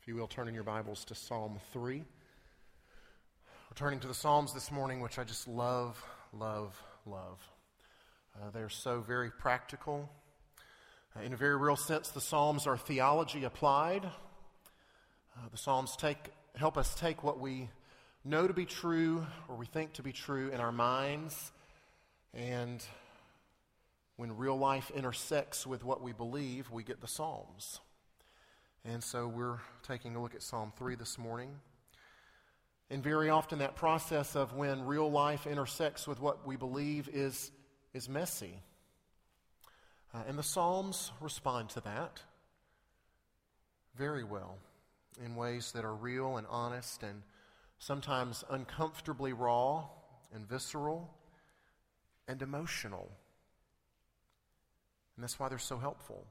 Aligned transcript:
If 0.00 0.08
you 0.08 0.16
will, 0.16 0.28
turn 0.28 0.48
in 0.48 0.54
your 0.54 0.64
Bibles 0.64 1.04
to 1.04 1.14
Psalm 1.14 1.60
3. 1.74 1.98
We're 1.98 2.04
turning 3.74 4.00
to 4.00 4.08
the 4.08 4.14
Psalms 4.14 4.54
this 4.54 4.70
morning, 4.70 5.02
which 5.02 5.18
I 5.18 5.24
just 5.24 5.46
love, 5.46 6.02
love, 6.32 6.82
love. 7.04 7.38
Uh, 8.34 8.48
they're 8.50 8.70
so 8.70 9.00
very 9.00 9.30
practical. 9.30 10.08
Uh, 11.14 11.20
in 11.20 11.34
a 11.34 11.36
very 11.36 11.54
real 11.54 11.76
sense, 11.76 12.08
the 12.08 12.20
Psalms 12.22 12.66
are 12.66 12.78
theology 12.78 13.44
applied. 13.44 14.06
Uh, 14.06 15.48
the 15.50 15.58
Psalms 15.58 15.94
take, 15.96 16.30
help 16.56 16.78
us 16.78 16.94
take 16.94 17.22
what 17.22 17.38
we 17.38 17.68
know 18.24 18.46
to 18.46 18.54
be 18.54 18.64
true 18.64 19.26
or 19.50 19.56
we 19.56 19.66
think 19.66 19.92
to 19.92 20.02
be 20.02 20.12
true 20.12 20.48
in 20.48 20.60
our 20.62 20.72
minds, 20.72 21.52
and 22.32 22.82
when 24.16 24.34
real 24.38 24.56
life 24.56 24.90
intersects 24.94 25.66
with 25.66 25.84
what 25.84 26.00
we 26.00 26.12
believe, 26.12 26.70
we 26.70 26.84
get 26.84 27.02
the 27.02 27.08
Psalms. 27.08 27.80
And 28.84 29.04
so 29.04 29.28
we're 29.28 29.58
taking 29.82 30.16
a 30.16 30.22
look 30.22 30.34
at 30.34 30.42
Psalm 30.42 30.72
3 30.76 30.94
this 30.94 31.18
morning. 31.18 31.50
And 32.88 33.02
very 33.02 33.28
often, 33.28 33.58
that 33.58 33.76
process 33.76 34.34
of 34.34 34.54
when 34.54 34.86
real 34.86 35.10
life 35.10 35.46
intersects 35.46 36.08
with 36.08 36.18
what 36.18 36.46
we 36.46 36.56
believe 36.56 37.08
is, 37.12 37.52
is 37.92 38.08
messy. 38.08 38.62
Uh, 40.14 40.22
and 40.26 40.38
the 40.38 40.42
Psalms 40.42 41.12
respond 41.20 41.68
to 41.70 41.80
that 41.82 42.22
very 43.96 44.24
well 44.24 44.56
in 45.22 45.36
ways 45.36 45.72
that 45.72 45.84
are 45.84 45.94
real 45.94 46.38
and 46.38 46.46
honest 46.48 47.02
and 47.02 47.22
sometimes 47.78 48.44
uncomfortably 48.48 49.34
raw 49.34 49.84
and 50.34 50.48
visceral 50.48 51.14
and 52.26 52.40
emotional. 52.40 53.10
And 55.16 55.22
that's 55.22 55.38
why 55.38 55.50
they're 55.50 55.58
so 55.58 55.78
helpful. 55.78 56.26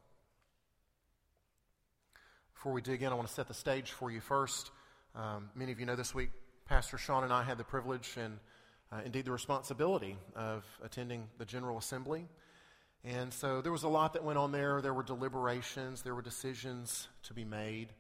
Before 2.60 2.74
we 2.74 2.82
dig 2.82 3.04
in, 3.04 3.10
I 3.10 3.16
want 3.16 3.26
to 3.26 3.34
set 3.34 3.48
the 3.48 3.54
stage 3.54 3.92
for 3.92 4.12
you 4.12 4.20
first. 4.20 4.72
Um, 5.16 5.50
many 5.56 5.72
of 5.72 5.80
you 5.80 5.86
know 5.86 5.96
this 5.96 6.14
week, 6.14 6.30
Pastor 6.66 6.98
Sean 6.98 7.24
and 7.24 7.32
I 7.32 7.42
had 7.42 7.58
the 7.58 7.64
privilege 7.64 8.18
and 8.18 8.38
uh, 8.92 8.98
indeed 9.06 9.24
the 9.24 9.32
responsibility 9.32 10.18
of 10.36 10.66
attending 10.84 11.30
the 11.38 11.46
General 11.46 11.78
Assembly. 11.78 12.28
And 13.06 13.32
so 13.32 13.62
there 13.62 13.72
was 13.72 13.84
a 13.84 13.88
lot 13.88 14.12
that 14.12 14.26
went 14.26 14.38
on 14.38 14.52
there. 14.52 14.82
There 14.82 14.94
were 14.94 15.04
deliberations, 15.04 16.02
there 16.02 16.14
were 16.14 16.22
decisions 16.22 17.08
to 17.24 17.34
be 17.34 17.46
made. 17.46 17.94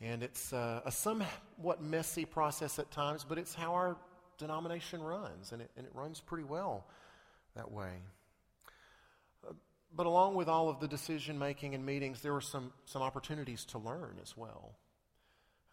And 0.00 0.22
it's 0.22 0.54
uh, 0.54 0.80
a 0.86 0.90
somewhat 0.90 1.82
messy 1.82 2.24
process 2.24 2.78
at 2.78 2.90
times, 2.90 3.26
but 3.28 3.36
it's 3.36 3.52
how 3.52 3.74
our 3.74 3.98
denomination 4.38 5.02
runs, 5.02 5.52
and 5.52 5.60
it, 5.60 5.70
and 5.76 5.84
it 5.84 5.92
runs 5.94 6.18
pretty 6.18 6.44
well 6.44 6.86
that 7.56 7.70
way. 7.70 7.92
But 9.94 10.06
along 10.06 10.36
with 10.36 10.48
all 10.48 10.70
of 10.70 10.80
the 10.80 10.88
decision 10.88 11.38
making 11.38 11.74
and 11.74 11.84
meetings, 11.84 12.22
there 12.22 12.32
were 12.32 12.40
some, 12.40 12.72
some 12.86 13.02
opportunities 13.02 13.64
to 13.66 13.78
learn 13.78 14.16
as 14.22 14.36
well, 14.36 14.74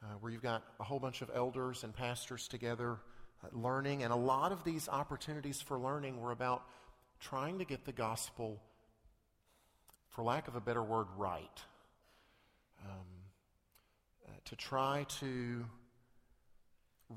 uh, 0.04 0.16
where 0.20 0.32
you've 0.32 0.44
got 0.44 0.64
a 0.80 0.84
whole 0.84 1.00
bunch 1.00 1.22
of 1.22 1.32
elders 1.34 1.84
and 1.86 1.96
pastors 1.96 2.48
together 2.50 2.98
uh, 3.44 3.48
learning. 3.54 4.04
And 4.04 4.12
a 4.12 4.18
lot 4.18 4.52
of 4.52 4.66
these 4.66 4.90
opportunities 4.90 5.62
for 5.62 5.80
learning 5.80 6.20
were 6.20 6.32
about 6.32 6.64
trying 7.22 7.60
to 7.60 7.66
get 7.66 7.86
the 7.86 7.94
gospel, 7.94 8.62
for 10.10 10.24
lack 10.24 10.50
of 10.50 10.56
a 10.56 10.62
better 10.62 10.84
word, 10.84 11.08
right. 11.18 11.62
Um, 12.86 13.06
uh, 14.28 14.32
to 14.46 14.56
try 14.58 15.06
to 15.20 15.66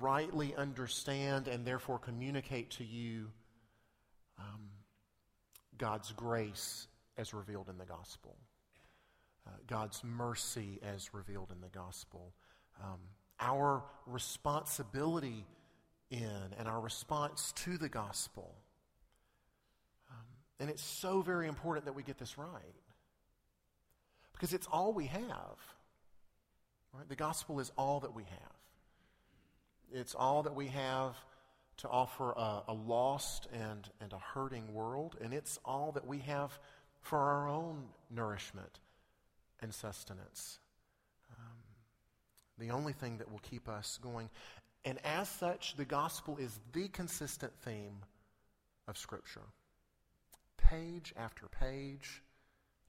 rightly 0.00 0.54
understand 0.54 1.48
and 1.48 1.66
therefore 1.66 1.98
communicate 1.98 2.70
to 2.70 2.84
you 2.84 3.28
um, 4.38 4.70
God's 5.78 6.12
grace 6.12 6.86
as 7.22 7.32
revealed 7.32 7.68
in 7.68 7.78
the 7.78 7.86
gospel, 7.86 8.36
uh, 9.46 9.50
God's 9.68 10.02
mercy 10.02 10.80
as 10.82 11.14
revealed 11.14 11.52
in 11.52 11.60
the 11.60 11.68
gospel, 11.68 12.34
um, 12.82 12.98
our 13.38 13.84
responsibility 14.06 15.46
in 16.10 16.54
and 16.58 16.66
our 16.66 16.80
response 16.80 17.52
to 17.52 17.78
the 17.78 17.88
gospel. 17.88 18.56
Um, 20.10 20.26
and 20.58 20.68
it's 20.68 20.82
so 20.82 21.22
very 21.22 21.46
important 21.46 21.86
that 21.86 21.94
we 21.94 22.02
get 22.02 22.18
this 22.18 22.36
right 22.36 22.74
because 24.32 24.52
it's 24.52 24.66
all 24.66 24.92
we 24.92 25.06
have. 25.06 25.58
Right? 26.92 27.08
The 27.08 27.16
gospel 27.16 27.60
is 27.60 27.70
all 27.78 28.00
that 28.00 28.14
we 28.14 28.24
have. 28.24 28.56
It's 29.92 30.16
all 30.16 30.42
that 30.42 30.54
we 30.56 30.66
have 30.68 31.14
to 31.78 31.88
offer 31.88 32.32
a, 32.32 32.64
a, 32.68 32.74
lost 32.74 33.46
and, 33.52 33.88
and 34.00 34.12
a 34.12 34.18
hurting 34.18 34.74
world, 34.74 35.16
and 35.20 35.32
it's 35.32 35.58
all 35.64 35.92
that 35.92 36.06
we 36.06 36.18
have 36.18 36.58
for 37.02 37.18
our 37.18 37.48
own 37.48 37.84
nourishment 38.10 38.80
and 39.60 39.74
sustenance. 39.74 40.58
Um, 41.30 41.58
the 42.58 42.70
only 42.70 42.92
thing 42.92 43.18
that 43.18 43.30
will 43.30 43.40
keep 43.40 43.68
us 43.68 43.98
going. 44.02 44.30
And 44.84 44.98
as 45.04 45.28
such, 45.28 45.76
the 45.76 45.84
gospel 45.84 46.38
is 46.38 46.58
the 46.72 46.88
consistent 46.88 47.52
theme 47.62 47.98
of 48.88 48.96
Scripture. 48.96 49.42
Page 50.56 51.12
after 51.16 51.46
page, 51.48 52.22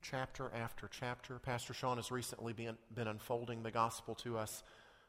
chapter 0.02 0.52
after 0.56 0.88
chapter. 0.88 1.40
Pastor 1.40 1.74
Sean 1.74 1.98
has 1.98 2.12
recently 2.12 2.54
been, 2.54 2.78
been 2.94 3.08
unfolding 3.08 3.64
the 3.64 3.72
gospel 3.72 4.16
to 4.16 4.38
us 4.38 4.64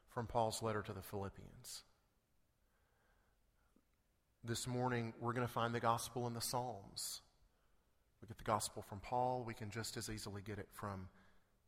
from 0.09 0.27
Paul's 0.27 0.63
letter 0.63 0.83
to 0.83 0.93
the 0.93 1.03
Philippians. 1.03 1.83
This 4.43 4.67
morning, 4.67 5.15
we're 5.21 5.33
going 5.33 5.47
to 5.47 5.53
find 5.53 5.75
the 5.75 5.81
gospel 5.81 6.27
in 6.27 6.35
the 6.35 6.41
Psalms. 6.41 7.23
We 8.25 8.29
get 8.29 8.39
the 8.39 8.45
gospel 8.45 8.81
from 8.81 9.01
Paul, 9.01 9.45
we 9.47 9.53
can 9.53 9.69
just 9.69 9.99
as 9.99 10.09
easily 10.09 10.41
get 10.41 10.59
it 10.59 10.69
from 10.73 11.09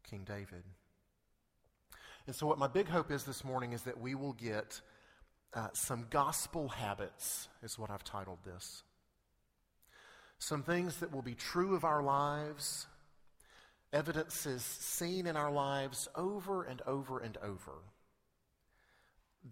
King 0.08 0.22
David. 0.24 0.64
And 2.26 2.34
so, 2.34 2.46
what 2.46 2.58
my 2.58 2.66
big 2.66 2.88
hope 2.88 3.10
is 3.10 3.24
this 3.24 3.44
morning 3.44 3.74
is 3.74 3.82
that 3.82 4.00
we 4.00 4.14
will 4.14 4.32
get 4.32 4.80
uh, 5.52 5.68
some 5.74 6.06
gospel 6.08 6.68
habits, 6.68 7.48
is 7.62 7.78
what 7.78 7.90
I've 7.90 8.04
titled 8.04 8.38
this. 8.42 8.84
Some 10.38 10.62
things 10.62 10.96
that 11.00 11.12
will 11.12 11.20
be 11.20 11.34
true 11.34 11.74
of 11.74 11.84
our 11.84 12.02
lives, 12.02 12.86
evidences 13.92 14.62
seen 14.62 15.26
in 15.26 15.36
our 15.36 15.52
lives 15.52 16.08
over 16.14 16.62
and 16.62 16.80
over 16.86 17.18
and 17.18 17.36
over 17.42 17.82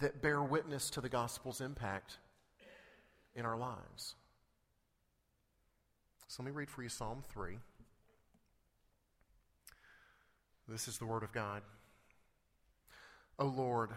that 0.00 0.22
bear 0.22 0.43
witness 0.43 0.88
to 0.88 1.03
the 1.03 1.10
gospel's 1.10 1.60
impact 1.60 2.16
in 3.34 3.44
our 3.44 3.59
lives. 3.59 4.14
So 6.27 6.43
let 6.43 6.47
me 6.47 6.57
read 6.57 6.71
for 6.71 6.83
you 6.83 6.89
Psalm 6.89 7.23
3. 7.33 7.59
This 10.69 10.89
is 10.89 10.99
the 10.99 11.07
Word 11.07 11.23
of 11.23 11.33
God. 11.33 11.62
O 13.39 13.47
Lord, 13.47 13.91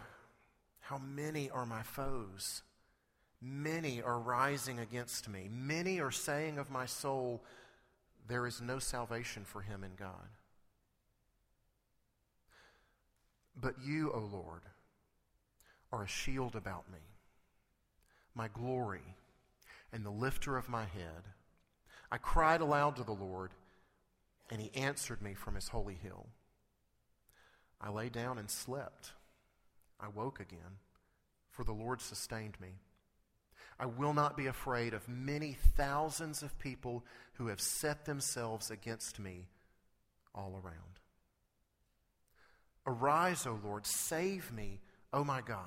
how 0.82 0.98
many 0.98 1.50
are 1.50 1.66
my 1.66 1.84
foes? 1.84 2.64
Many 3.42 4.02
are 4.02 4.20
rising 4.20 4.80
against 4.80 5.30
me. 5.30 5.50
Many 5.52 6.00
are 6.00 6.12
saying 6.12 6.58
of 6.58 6.72
my 6.72 6.86
soul, 6.86 7.44
there 8.28 8.48
is 8.48 8.62
no 8.62 8.80
salvation 8.80 9.44
for 9.46 9.62
him 9.62 9.84
in 9.84 9.92
God. 9.98 10.30
But 13.56 13.76
you, 13.84 14.12
O 14.12 14.20
Lord, 14.20 14.62
are 15.92 16.04
a 16.04 16.08
shield 16.08 16.56
about 16.56 16.92
me, 16.92 17.00
my 18.36 18.48
glory, 18.48 19.16
and 19.94 20.06
the 20.06 20.12
lifter 20.12 20.58
of 20.58 20.70
my 20.70 20.84
head. 20.84 21.24
I 22.12 22.18
cried 22.18 22.62
aloud 22.62 22.95
to 22.97 23.03
the 23.03 23.12
Lord, 23.12 23.51
and 24.50 24.62
he 24.62 24.73
answered 24.73 25.22
me 25.22 25.34
from 25.34 25.56
his 25.56 25.69
holy 25.69 25.95
hill. 25.95 26.28
I 27.81 27.90
lay 27.90 28.09
down 28.09 28.38
and 28.38 28.50
slept. 28.50 29.12
I 30.00 30.07
woke 30.07 30.40
again, 30.40 30.79
for 31.50 31.63
the 31.63 31.73
Lord 31.73 32.01
sustained 32.01 32.57
me. 32.59 32.79
I 33.79 33.85
will 33.85 34.13
not 34.13 34.38
be 34.38 34.47
afraid 34.47 34.94
of 34.94 35.07
many 35.07 35.57
thousands 35.75 36.41
of 36.41 36.57
people 36.57 37.03
who 37.34 37.47
have 37.47 37.62
set 37.62 38.06
themselves 38.06 38.72
against 38.72 39.19
me 39.19 39.47
all 40.34 40.59
around. 40.63 41.00
Arise, 42.88 43.46
O 43.46 43.59
Lord, 43.63 43.85
save 43.85 44.52
me, 44.52 44.79
O 45.14 45.23
my 45.23 45.41
God. 45.41 45.58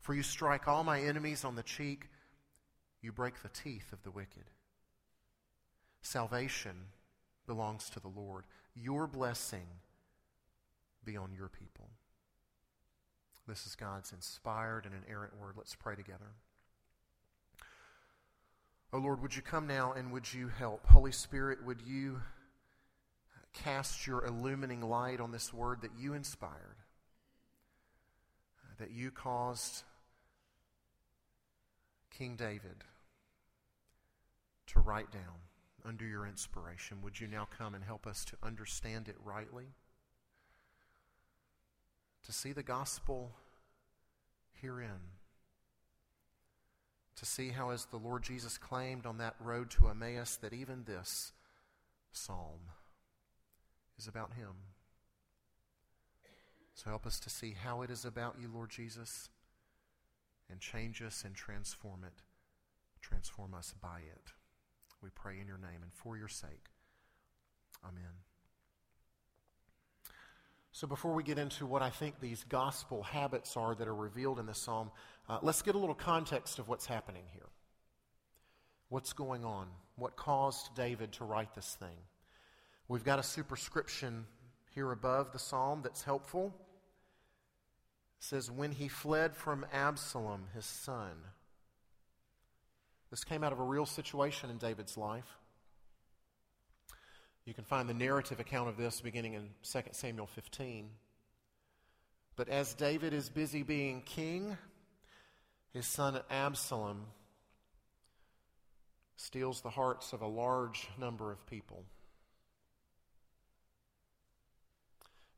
For 0.00 0.12
you 0.12 0.22
strike 0.22 0.68
all 0.68 0.84
my 0.84 1.00
enemies 1.00 1.44
on 1.44 1.54
the 1.54 1.62
cheek, 1.62 2.08
you 3.00 3.12
break 3.12 3.42
the 3.42 3.48
teeth 3.48 3.92
of 3.92 4.02
the 4.02 4.10
wicked. 4.10 4.44
Salvation 6.04 6.76
belongs 7.46 7.88
to 7.88 7.98
the 7.98 8.08
Lord. 8.08 8.44
Your 8.74 9.06
blessing 9.06 9.66
be 11.02 11.16
on 11.16 11.32
your 11.32 11.48
people. 11.48 11.88
This 13.48 13.66
is 13.66 13.74
God's 13.74 14.12
inspired 14.12 14.84
and 14.84 14.94
inerrant 14.94 15.32
word. 15.40 15.54
Let's 15.56 15.74
pray 15.74 15.96
together. 15.96 16.32
Oh 18.92 18.98
Lord, 18.98 19.22
would 19.22 19.34
you 19.34 19.40
come 19.40 19.66
now 19.66 19.94
and 19.94 20.12
would 20.12 20.30
you 20.30 20.48
help? 20.48 20.86
Holy 20.86 21.10
Spirit, 21.10 21.64
would 21.64 21.80
you 21.80 22.20
cast 23.54 24.06
your 24.06 24.26
illumining 24.26 24.82
light 24.82 25.20
on 25.20 25.32
this 25.32 25.54
word 25.54 25.80
that 25.80 25.92
you 25.98 26.12
inspired, 26.12 26.76
that 28.78 28.90
you 28.90 29.10
caused 29.10 29.84
King 32.10 32.36
David 32.36 32.84
to 34.66 34.80
write 34.80 35.10
down? 35.10 35.40
Under 35.86 36.06
your 36.06 36.26
inspiration, 36.26 37.02
would 37.02 37.20
you 37.20 37.26
now 37.26 37.46
come 37.56 37.74
and 37.74 37.84
help 37.84 38.06
us 38.06 38.24
to 38.26 38.36
understand 38.42 39.08
it 39.08 39.16
rightly? 39.24 39.74
to 42.24 42.32
see 42.32 42.52
the 42.52 42.62
gospel 42.62 43.32
herein. 44.60 45.12
To 47.16 47.26
see 47.26 47.50
how, 47.50 47.70
as 47.70 47.84
the 47.86 47.96
Lord 47.96 48.22
Jesus 48.22 48.58
claimed 48.58 49.06
on 49.06 49.18
that 49.18 49.36
road 49.38 49.70
to 49.72 49.88
Emmaus, 49.88 50.36
that 50.36 50.52
even 50.52 50.84
this 50.84 51.32
psalm 52.10 52.70
is 53.98 54.08
about 54.08 54.32
Him. 54.34 54.52
So 56.74 56.90
help 56.90 57.06
us 57.06 57.20
to 57.20 57.30
see 57.30 57.54
how 57.62 57.82
it 57.82 57.90
is 57.90 58.04
about 58.04 58.36
you, 58.40 58.50
Lord 58.52 58.70
Jesus, 58.70 59.28
and 60.50 60.60
change 60.60 61.02
us 61.02 61.22
and 61.24 61.34
transform 61.34 62.02
it. 62.04 62.22
Transform 63.00 63.54
us 63.54 63.74
by 63.80 63.98
it. 63.98 64.32
We 65.04 65.10
pray 65.14 65.38
in 65.38 65.46
your 65.46 65.58
name 65.58 65.82
and 65.82 65.92
for 65.92 66.16
your 66.16 66.28
sake. 66.28 66.70
Amen. 67.84 68.14
So, 70.72 70.86
before 70.86 71.12
we 71.12 71.22
get 71.22 71.38
into 71.38 71.66
what 71.66 71.82
I 71.82 71.90
think 71.90 72.20
these 72.20 72.42
gospel 72.48 73.02
habits 73.02 73.54
are 73.54 73.74
that 73.74 73.86
are 73.86 73.94
revealed 73.94 74.38
in 74.38 74.46
this 74.46 74.56
psalm, 74.56 74.90
uh, 75.28 75.40
let's 75.42 75.60
get 75.60 75.74
a 75.74 75.78
little 75.78 75.94
context 75.94 76.58
of 76.58 76.68
what's 76.68 76.86
happening 76.86 77.24
here. 77.34 77.50
What's 78.88 79.12
going 79.12 79.44
on? 79.44 79.66
What 79.96 80.16
caused 80.16 80.74
David 80.74 81.12
to 81.12 81.24
write 81.24 81.54
this 81.54 81.76
thing? 81.78 81.98
We've 82.88 83.04
got 83.04 83.18
a 83.18 83.22
superscription 83.22 84.24
here 84.74 84.90
above 84.90 85.32
the 85.32 85.38
psalm 85.38 85.82
that's 85.82 86.02
helpful. 86.02 86.54
It 88.18 88.24
says, 88.24 88.50
When 88.50 88.72
he 88.72 88.88
fled 88.88 89.36
from 89.36 89.66
Absalom, 89.70 90.46
his 90.54 90.64
son. 90.64 91.12
This 93.14 93.22
came 93.22 93.44
out 93.44 93.52
of 93.52 93.60
a 93.60 93.62
real 93.62 93.86
situation 93.86 94.50
in 94.50 94.58
David's 94.58 94.96
life. 94.96 95.38
You 97.44 97.54
can 97.54 97.62
find 97.62 97.88
the 97.88 97.94
narrative 97.94 98.40
account 98.40 98.68
of 98.68 98.76
this 98.76 99.00
beginning 99.00 99.34
in 99.34 99.50
2 99.62 99.82
Samuel 99.92 100.26
15. 100.26 100.90
But 102.34 102.48
as 102.48 102.74
David 102.74 103.14
is 103.14 103.28
busy 103.28 103.62
being 103.62 104.00
king, 104.00 104.58
his 105.72 105.86
son 105.86 106.18
Absalom 106.28 107.04
steals 109.14 109.60
the 109.60 109.70
hearts 109.70 110.12
of 110.12 110.20
a 110.20 110.26
large 110.26 110.88
number 110.98 111.30
of 111.30 111.46
people. 111.46 111.84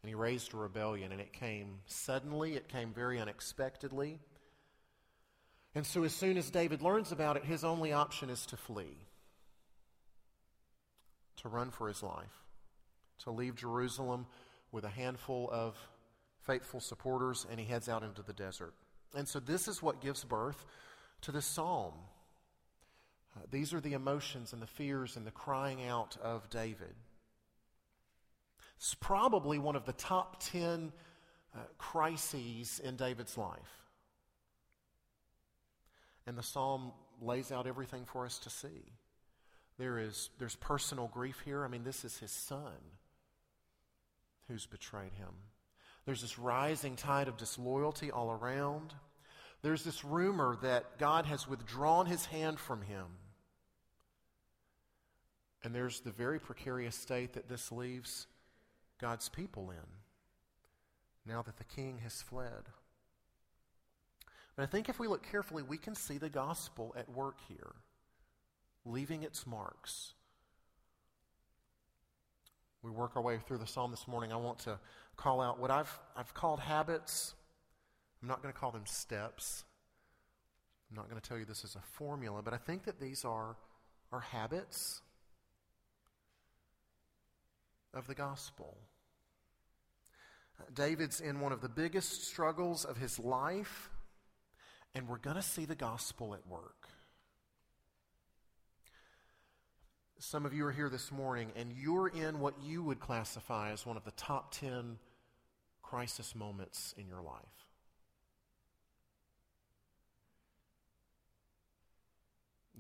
And 0.03 0.09
he 0.09 0.15
raised 0.15 0.55
a 0.55 0.57
rebellion, 0.57 1.13
and 1.13 1.21
it 1.21 1.35
came 1.35 1.81
suddenly, 1.85 2.55
it 2.55 2.69
came 2.69 2.95
very 2.95 3.21
unexpectedly. 3.21 4.19
And 5.77 5.85
so, 5.85 6.05
as 6.05 6.15
soon 6.15 6.39
as 6.39 6.51
David 6.51 6.81
learns 6.81 7.13
about 7.13 7.37
it, 7.37 7.45
his 7.45 7.63
only 7.63 7.93
option 7.93 8.31
is 8.31 8.47
to 8.47 8.57
flee 8.57 8.97
to 11.37 11.51
run 11.51 11.71
for 11.71 11.87
his 11.87 12.03
life, 12.03 12.45
to 13.25 13.31
leave 13.31 13.57
Jerusalem 13.57 14.27
with 14.73 14.85
a 14.85 14.89
handful 14.89 15.51
of 15.53 15.77
faithful 16.47 16.81
supporters, 16.81 17.47
and 17.51 17.61
he 17.61 17.67
heads 17.67 17.91
out 17.91 18.03
into 18.03 18.23
the 18.23 18.33
desert. 18.33 18.73
And 19.15 19.29
so, 19.29 19.39
this 19.39 19.69
is 19.69 19.83
what 19.83 20.01
gives 20.01 20.25
birth 20.25 20.65
to 21.21 21.31
this 21.31 21.45
psalm. 21.45 21.93
Uh, 23.37 23.43
these 23.51 23.75
are 23.75 23.81
the 23.81 23.93
emotions 23.93 24.55
and 24.55 24.63
the 24.63 24.67
fears 24.67 25.15
and 25.19 25.27
the 25.27 25.31
crying 25.31 25.87
out 25.87 26.17
of 26.23 26.49
David. 26.49 26.95
It's 28.79 28.95
probably 28.95 29.59
one 29.59 29.77
of 29.77 29.85
the 29.85 29.93
top 29.93 30.43
10 30.43 30.91
uh, 31.55 31.59
crises 31.77 32.81
in 32.83 32.97
David's 32.97 33.37
life. 33.37 33.86
And 36.27 36.37
the 36.37 36.43
psalm 36.43 36.93
lays 37.21 37.53
out 37.53 37.67
everything 37.67 38.05
for 38.05 38.25
us 38.25 38.39
to 38.41 38.51
see. 38.51 38.93
There 39.79 39.99
is 39.99 40.31
there's 40.39 40.57
personal 40.57 41.09
grief 41.09 41.41
here. 41.45 41.65
I 41.65 41.69
mean, 41.69 41.85
this 41.85 42.05
is 42.05 42.19
his 42.19 42.31
son 42.31 42.73
who's 44.49 44.67
betrayed 44.67 45.13
him. 45.15 45.35
There's 46.05 46.23
this 46.23 46.39
rising 46.39 46.97
tide 46.97 47.29
of 47.29 47.37
disloyalty 47.37 48.11
all 48.11 48.31
around. 48.31 48.95
There's 49.63 49.85
this 49.85 50.05
rumor 50.05 50.57
that 50.63 50.99
God 50.99 51.27
has 51.27 51.49
withdrawn 51.49 52.07
his 52.07 52.27
hand 52.27 52.61
from 52.61 52.83
him. 52.83 53.07
And 55.65 55.75
there's 55.75 56.01
the 56.01 56.13
very 56.13 56.39
precarious 56.39 56.95
state 56.95 57.33
that 57.33 57.49
this 57.49 57.73
leaves 57.73 58.29
God's 59.01 59.29
people 59.29 59.71
in 59.71 61.31
now 61.31 61.43
that 61.43 61.57
the 61.57 61.65
king 61.65 61.99
has 62.05 62.23
fled. 62.23 62.71
But 64.57 64.63
I 64.63 64.67
think 64.67 64.89
if 64.89 64.99
we 64.99 65.07
look 65.07 65.29
carefully, 65.31 65.63
we 65.63 65.77
can 65.77 65.95
see 65.95 66.19
the 66.19 66.31
gospel 66.31 66.95
at 66.99 67.09
work 67.11 67.37
here 67.49 67.75
leaving 68.87 69.23
its 69.23 69.47
marks. 69.47 70.15
We 72.83 72.91
work 72.91 73.17
our 73.17 73.23
way 73.23 73.39
through 73.39 73.59
the 73.59 73.67
psalm 73.67 73.91
this 73.91 74.07
morning. 74.07 74.33
I 74.33 74.37
want 74.37 74.61
to 74.61 74.79
call 75.17 75.41
out 75.41 75.59
what 75.59 75.71
I've, 75.71 75.99
I've 76.17 76.33
called 76.35 76.61
habits. 76.61 77.35
I'm 78.23 78.29
not 78.29 78.43
going 78.43 78.55
to 78.55 78.59
call 78.59 78.71
them 78.71 78.87
steps. 78.87 79.65
I'm 80.91 80.97
not 80.97 81.11
going 81.11 81.21
to 81.21 81.29
tell 81.29 81.37
you 81.37 81.45
this 81.45 81.65
is 81.65 81.75
a 81.75 81.83
formula, 81.95 82.43
but 82.43 82.55
I 82.55 82.59
think 82.59 82.85
that 82.85 83.01
these 83.01 83.25
are, 83.25 83.57
are 84.13 84.21
habits 84.21 85.03
of 87.93 88.07
the 88.07 88.15
gospel. 88.15 88.77
David's 90.73 91.21
in 91.21 91.41
one 91.41 91.53
of 91.53 91.61
the 91.61 91.69
biggest 91.69 92.25
struggles 92.25 92.85
of 92.85 92.97
his 92.97 93.19
life, 93.19 93.91
and 94.97 95.07
we're 95.07 95.19
going 95.19 95.37
to 95.37 95.43
see 95.43 95.67
the 95.67 95.75
gospel 95.75 96.33
at 96.33 96.47
work. 96.49 96.89
Some 100.19 100.47
of 100.47 100.55
you 100.55 100.65
are 100.65 100.73
here 100.73 100.89
this 100.89 101.13
morning 101.13 101.53
and 101.55 101.71
you're 101.71 102.09
in 102.09 102.41
what 102.41 102.55
you 102.65 102.83
would 102.83 102.99
classify 102.99 103.73
as 103.73 103.85
one 103.85 103.99
of 103.99 104.05
the 104.05 104.11
top 104.13 104.53
10 104.53 104.97
crisis 105.83 106.35
moments 106.35 106.95
in 106.97 107.07
your 107.09 107.21
life. 107.21 107.67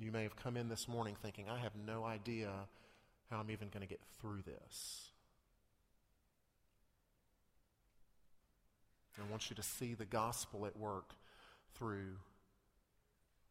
You 0.00 0.10
may 0.10 0.22
have 0.22 0.36
come 0.36 0.56
in 0.56 0.70
this 0.70 0.88
morning 0.88 1.16
thinking, 1.22 1.50
I 1.50 1.58
have 1.58 1.72
no 1.86 2.02
idea 2.04 2.50
how 3.30 3.40
I'm 3.40 3.50
even 3.50 3.68
going 3.68 3.82
to 3.82 3.88
get 3.88 4.00
through 4.22 4.40
this. 4.46 5.10
I 9.18 9.30
want 9.30 9.50
you 9.50 9.56
to 9.56 9.62
see 9.62 9.92
the 9.92 10.06
gospel 10.06 10.64
at 10.64 10.78
work 10.78 11.12
through 11.78 12.16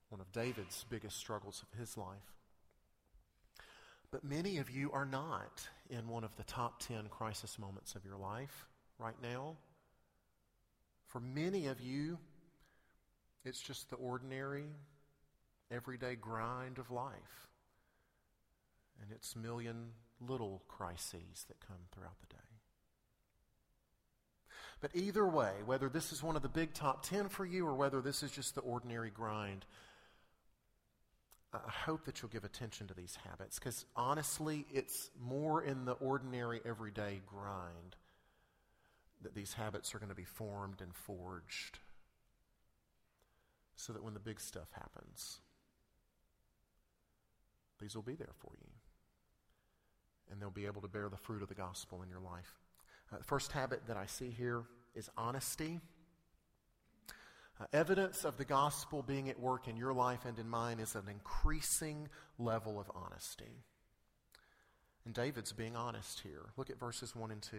one 0.10 0.22
of 0.22 0.32
David's 0.32 0.86
biggest 0.90 1.18
struggles 1.18 1.64
of 1.64 1.80
his 1.80 1.98
life. 1.98 2.36
But 4.12 4.24
many 4.24 4.58
of 4.60 4.70
you 4.70 4.92
are 4.92 5.06
not 5.06 5.68
in 5.90 6.08
one 6.08 6.24
of 6.24 6.36
the 6.38 6.44
top 6.44 6.80
10 6.80 7.08
crisis 7.10 7.60
moments 7.60 7.96
of 7.96 8.06
your 8.06 8.18
life 8.18 8.68
right 8.98 9.16
now. 9.22 9.58
For 11.08 11.20
many 11.20 11.68
of 11.68 11.82
you, 11.82 12.18
it's 13.44 13.60
just 13.60 13.90
the 13.90 13.96
ordinary, 13.98 14.66
everyday 15.70 16.16
grind 16.16 16.78
of 16.78 16.92
life. 16.92 17.50
And 19.02 19.12
it's 19.12 19.36
million 19.36 19.92
little 20.22 20.64
crises 20.68 21.46
that 21.48 21.60
come 21.68 21.78
throughout 21.92 22.20
the 22.22 22.34
day. 22.36 22.55
But 24.82 24.92
either 24.94 25.26
way, 25.26 25.54
whether 25.66 25.90
this 25.90 26.12
is 26.12 26.22
one 26.22 26.36
of 26.36 26.42
the 26.42 26.50
big 26.50 26.74
top 26.74 27.06
10 27.06 27.30
for 27.30 27.46
you 27.46 27.66
or 27.66 27.74
whether 27.74 28.02
this 28.02 28.24
is 28.24 28.32
just 28.32 28.56
the 28.56 28.62
ordinary 28.62 29.10
grind, 29.10 29.66
I 31.54 31.72
hope 31.86 32.06
that 32.06 32.22
you'll 32.22 32.32
give 32.32 32.44
attention 32.44 32.88
to 32.88 32.94
these 32.94 33.18
habits 33.28 33.58
because 33.58 33.86
honestly, 33.96 34.66
it's 34.74 35.10
more 35.22 35.64
in 35.64 35.86
the 35.86 35.94
ordinary, 35.94 36.60
everyday 36.66 37.22
grind 37.26 37.96
that 39.22 39.34
these 39.34 39.54
habits 39.54 39.96
are 39.96 40.00
going 40.00 40.10
to 40.10 40.16
be 40.16 40.26
formed 40.26 40.82
and 40.82 40.94
forged 40.94 41.80
so 43.76 43.94
that 43.94 44.04
when 44.04 44.14
the 44.14 44.20
big 44.20 44.40
stuff 44.40 44.68
happens, 44.72 45.40
these 47.80 47.96
will 47.96 48.04
be 48.04 48.16
there 48.16 48.34
for 48.40 48.52
you. 48.62 48.70
And 50.32 50.42
they'll 50.42 50.50
be 50.50 50.66
able 50.66 50.82
to 50.82 50.88
bear 50.88 51.08
the 51.08 51.18
fruit 51.18 51.42
of 51.42 51.50
the 51.50 51.56
gospel 51.56 52.02
in 52.02 52.10
your 52.10 52.20
life. 52.20 52.65
Uh, 53.12 53.18
the 53.18 53.24
first 53.24 53.52
habit 53.52 53.82
that 53.88 53.98
I 53.98 54.06
see 54.06 54.30
here 54.30 54.64
is 54.96 55.10
honesty. 55.18 55.80
Uh, 57.60 57.66
evidence 57.72 58.26
of 58.26 58.38
the 58.38 58.46
gospel 58.46 59.02
being 59.02 59.30
at 59.30 59.40
work 59.40 59.68
in 59.68 59.78
your 59.78 59.94
life 59.94 60.26
and 60.26 60.38
in 60.38 60.50
mine 60.50 60.80
is 60.80 60.96
an 60.96 61.08
increasing 61.10 62.10
level 62.38 62.80
of 62.80 62.92
honesty. 62.94 63.64
And 65.06 65.14
David's 65.14 65.54
being 65.54 65.76
honest 65.76 66.22
here. 66.22 66.50
Look 66.58 66.70
at 66.70 66.80
verses 66.80 67.16
1 67.16 67.32
and 67.32 67.42
2. 67.42 67.58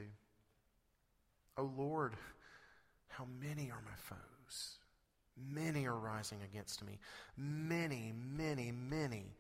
Oh 1.59 1.73
Lord, 1.77 2.15
how 3.09 3.27
many 3.41 3.71
are 3.71 3.81
my 3.85 3.97
foes? 3.97 4.79
Many 5.37 5.87
are 5.87 5.97
rising 5.97 6.39
against 6.43 6.85
me. 6.85 6.99
Many, 7.37 8.13
many, 8.37 8.73
many. 8.73 9.35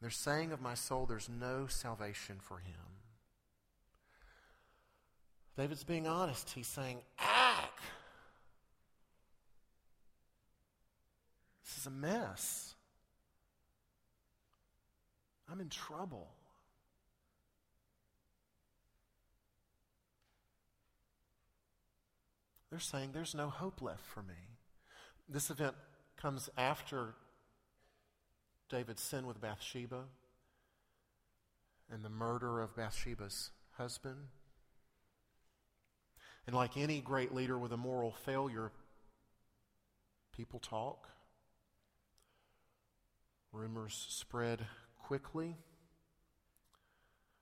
They're 0.00 0.10
saying 0.10 0.52
of 0.52 0.60
my 0.60 0.74
soul, 0.74 1.06
there's 1.06 1.28
no 1.28 1.66
salvation 1.66 2.36
for 2.40 2.58
him. 2.58 2.93
David's 5.56 5.84
being 5.84 6.06
honest. 6.06 6.50
He's 6.50 6.66
saying, 6.66 6.98
Ack! 7.18 7.72
This 11.64 11.78
is 11.78 11.86
a 11.86 11.90
mess. 11.90 12.74
I'm 15.50 15.60
in 15.60 15.68
trouble. 15.68 16.28
they're 22.74 22.80
saying 22.80 23.10
there's 23.12 23.36
no 23.36 23.50
hope 23.50 23.80
left 23.80 24.04
for 24.04 24.20
me. 24.24 24.34
This 25.28 25.48
event 25.48 25.76
comes 26.20 26.50
after 26.58 27.14
David's 28.68 29.00
sin 29.00 29.28
with 29.28 29.40
Bathsheba 29.40 30.06
and 31.88 32.04
the 32.04 32.08
murder 32.08 32.60
of 32.60 32.74
Bathsheba's 32.74 33.52
husband. 33.78 34.16
And 36.46 36.54
like 36.54 36.76
any 36.76 37.00
great 37.00 37.34
leader 37.34 37.58
with 37.58 37.72
a 37.72 37.76
moral 37.76 38.12
failure, 38.12 38.70
people 40.32 40.60
talk. 40.60 41.08
Rumors 43.52 44.06
spread 44.10 44.66
quickly, 45.02 45.56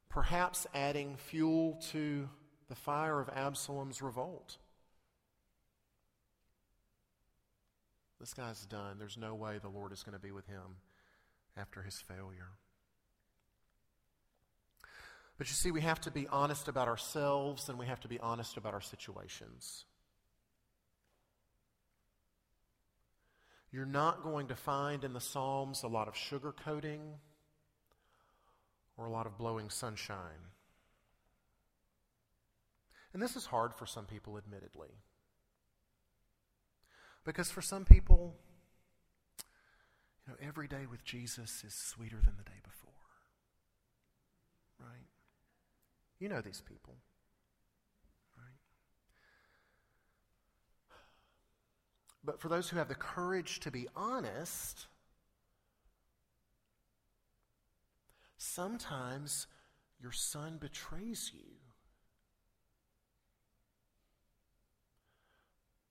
perhaps 0.09 0.67
adding 0.75 1.17
fuel 1.17 1.81
to 1.91 2.29
the 2.69 2.75
fire 2.75 3.19
of 3.19 3.31
Absalom's 3.31 4.03
revolt. 4.03 4.59
This 8.21 8.35
guy's 8.35 8.65
done. 8.67 8.99
There's 8.99 9.19
no 9.19 9.35
way 9.35 9.59
the 9.61 9.69
Lord 9.69 9.93
is 9.93 10.05
going 10.05 10.13
to 10.13 10.23
be 10.23 10.31
with 10.31 10.47
him 10.47 10.77
after 11.57 11.83
his 11.83 12.01
failure. 12.01 12.51
But 15.43 15.49
you 15.49 15.57
see, 15.57 15.73
we 15.73 15.81
have 15.81 16.01
to 16.03 16.13
be 16.13 16.29
honest 16.29 16.69
about 16.69 16.87
ourselves 16.87 17.69
and 17.69 17.77
we 17.77 17.87
have 17.87 17.99
to 18.03 18.07
be 18.07 18.21
honest 18.21 18.57
about 18.57 18.75
our 18.75 18.81
situations. 18.81 19.87
You're 23.73 23.85
not 23.85 24.23
going 24.23 24.47
to 24.47 24.55
find 24.55 25.03
in 25.03 25.15
the 25.15 25.21
Psalms 25.21 25.83
a 25.83 25.89
lot 25.89 26.07
of 26.07 26.15
sugarcoating 26.15 27.01
or 28.97 29.07
a 29.07 29.11
lot 29.11 29.27
of 29.27 29.37
blowing 29.37 29.69
sunshine. 29.69 30.47
And 33.13 33.21
this 33.21 33.35
is 33.35 33.47
hard 33.47 33.75
for 33.75 33.85
some 33.85 34.05
people, 34.05 34.39
admittedly. 34.39 34.91
Because 37.25 37.51
for 37.51 37.63
some 37.63 37.85
people, 37.85 38.37
you 40.25 40.35
know, 40.35 40.39
every 40.41 40.69
day 40.69 40.87
with 40.89 41.03
Jesus 41.05 41.65
is 41.67 41.75
sweeter 41.75 42.21
than 42.25 42.37
the 42.39 42.45
day 42.45 42.61
before. 42.63 42.93
Right? 44.79 45.12
You 46.23 46.29
know 46.29 46.41
these 46.41 46.63
people. 46.65 46.95
Right? 48.39 48.55
But 52.23 52.41
for 52.41 52.49
those 52.49 52.69
who 52.69 52.77
have 52.77 52.87
the 52.87 52.95
courage 52.95 53.59
to 53.59 53.73
be 53.73 53.89
honest, 53.97 54.87
sometimes 58.37 59.49
your 60.01 60.13
son 60.13 60.59
betrays 60.61 61.33
you. 61.35 61.57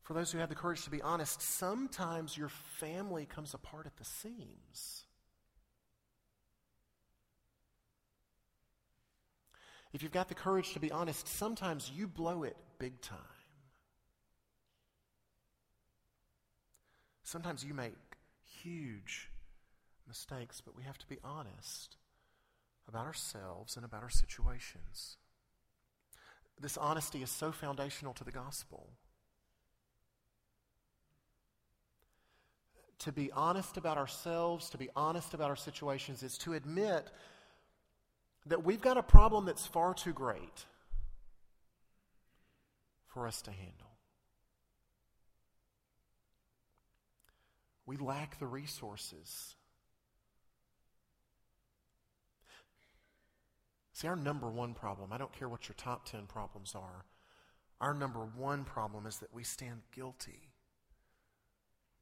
For 0.02 0.14
those 0.14 0.32
who 0.32 0.38
have 0.38 0.48
the 0.48 0.56
courage 0.56 0.86
to 0.86 0.90
be 0.90 1.02
honest, 1.02 1.42
sometimes 1.42 2.38
your 2.38 2.52
family 2.80 3.26
comes 3.26 3.54
apart 3.54 3.86
at 3.86 3.98
the 3.98 4.06
seams. 4.06 5.04
If 9.94 10.04
you've 10.04 10.12
got 10.12 10.30
the 10.30 10.36
courage 10.36 10.74
to 10.74 10.80
be 10.80 10.92
honest, 10.92 11.28
sometimes 11.28 11.92
you 11.94 12.08
blow 12.08 12.44
it 12.44 12.56
big 12.80 13.02
time. 13.02 13.20
Sometimes 17.24 17.64
you 17.64 17.74
make 17.74 17.94
huge 18.62 19.30
mistakes, 20.08 20.62
but 20.62 20.76
we 20.76 20.84
have 20.84 20.98
to 20.98 21.08
be 21.08 21.18
honest 21.24 21.96
about 22.88 23.06
ourselves 23.06 23.76
and 23.76 23.86
about 23.86 24.04
our 24.04 24.10
situations. 24.10 25.18
This 26.60 26.78
honesty 26.78 27.24
is 27.24 27.30
so 27.30 27.52
foundational 27.52 28.14
to 28.14 28.24
the 28.24 28.32
gospel. 28.32 28.90
To 33.00 33.12
be 33.12 33.32
honest 33.32 33.78
about 33.78 33.98
ourselves, 33.98 34.70
to 34.70 34.78
be 34.78 34.90
honest 34.96 35.34
about 35.34 35.50
our 35.50 35.56
situations, 35.56 36.22
is 36.22 36.38
to 36.40 36.54
admit 36.54 37.10
that 38.46 38.64
we've 38.64 38.82
got 38.82 38.98
a 38.98 39.04
problem 39.04 39.46
that's 39.46 39.66
far 39.66 39.94
too 39.94 40.14
great 40.14 40.66
for 43.08 43.28
us 43.28 43.42
to 43.44 43.52
handle. 43.52 43.92
We 47.86 47.98
lack 47.98 48.40
the 48.40 48.48
resources. 48.48 49.56
See, 53.94 54.08
our 54.08 54.16
number 54.16 54.50
one 54.50 54.74
problem, 54.74 55.12
I 55.12 55.18
don't 55.18 55.34
care 55.34 55.50
what 55.50 55.68
your 55.68 55.76
top 55.78 56.06
10 56.06 56.26
problems 56.26 56.74
are, 56.74 57.06
our 57.80 57.94
number 57.94 58.22
one 58.36 58.64
problem 58.64 59.06
is 59.06 59.18
that 59.18 59.34
we 59.34 59.44
stand 59.44 59.82
guilty 59.94 60.52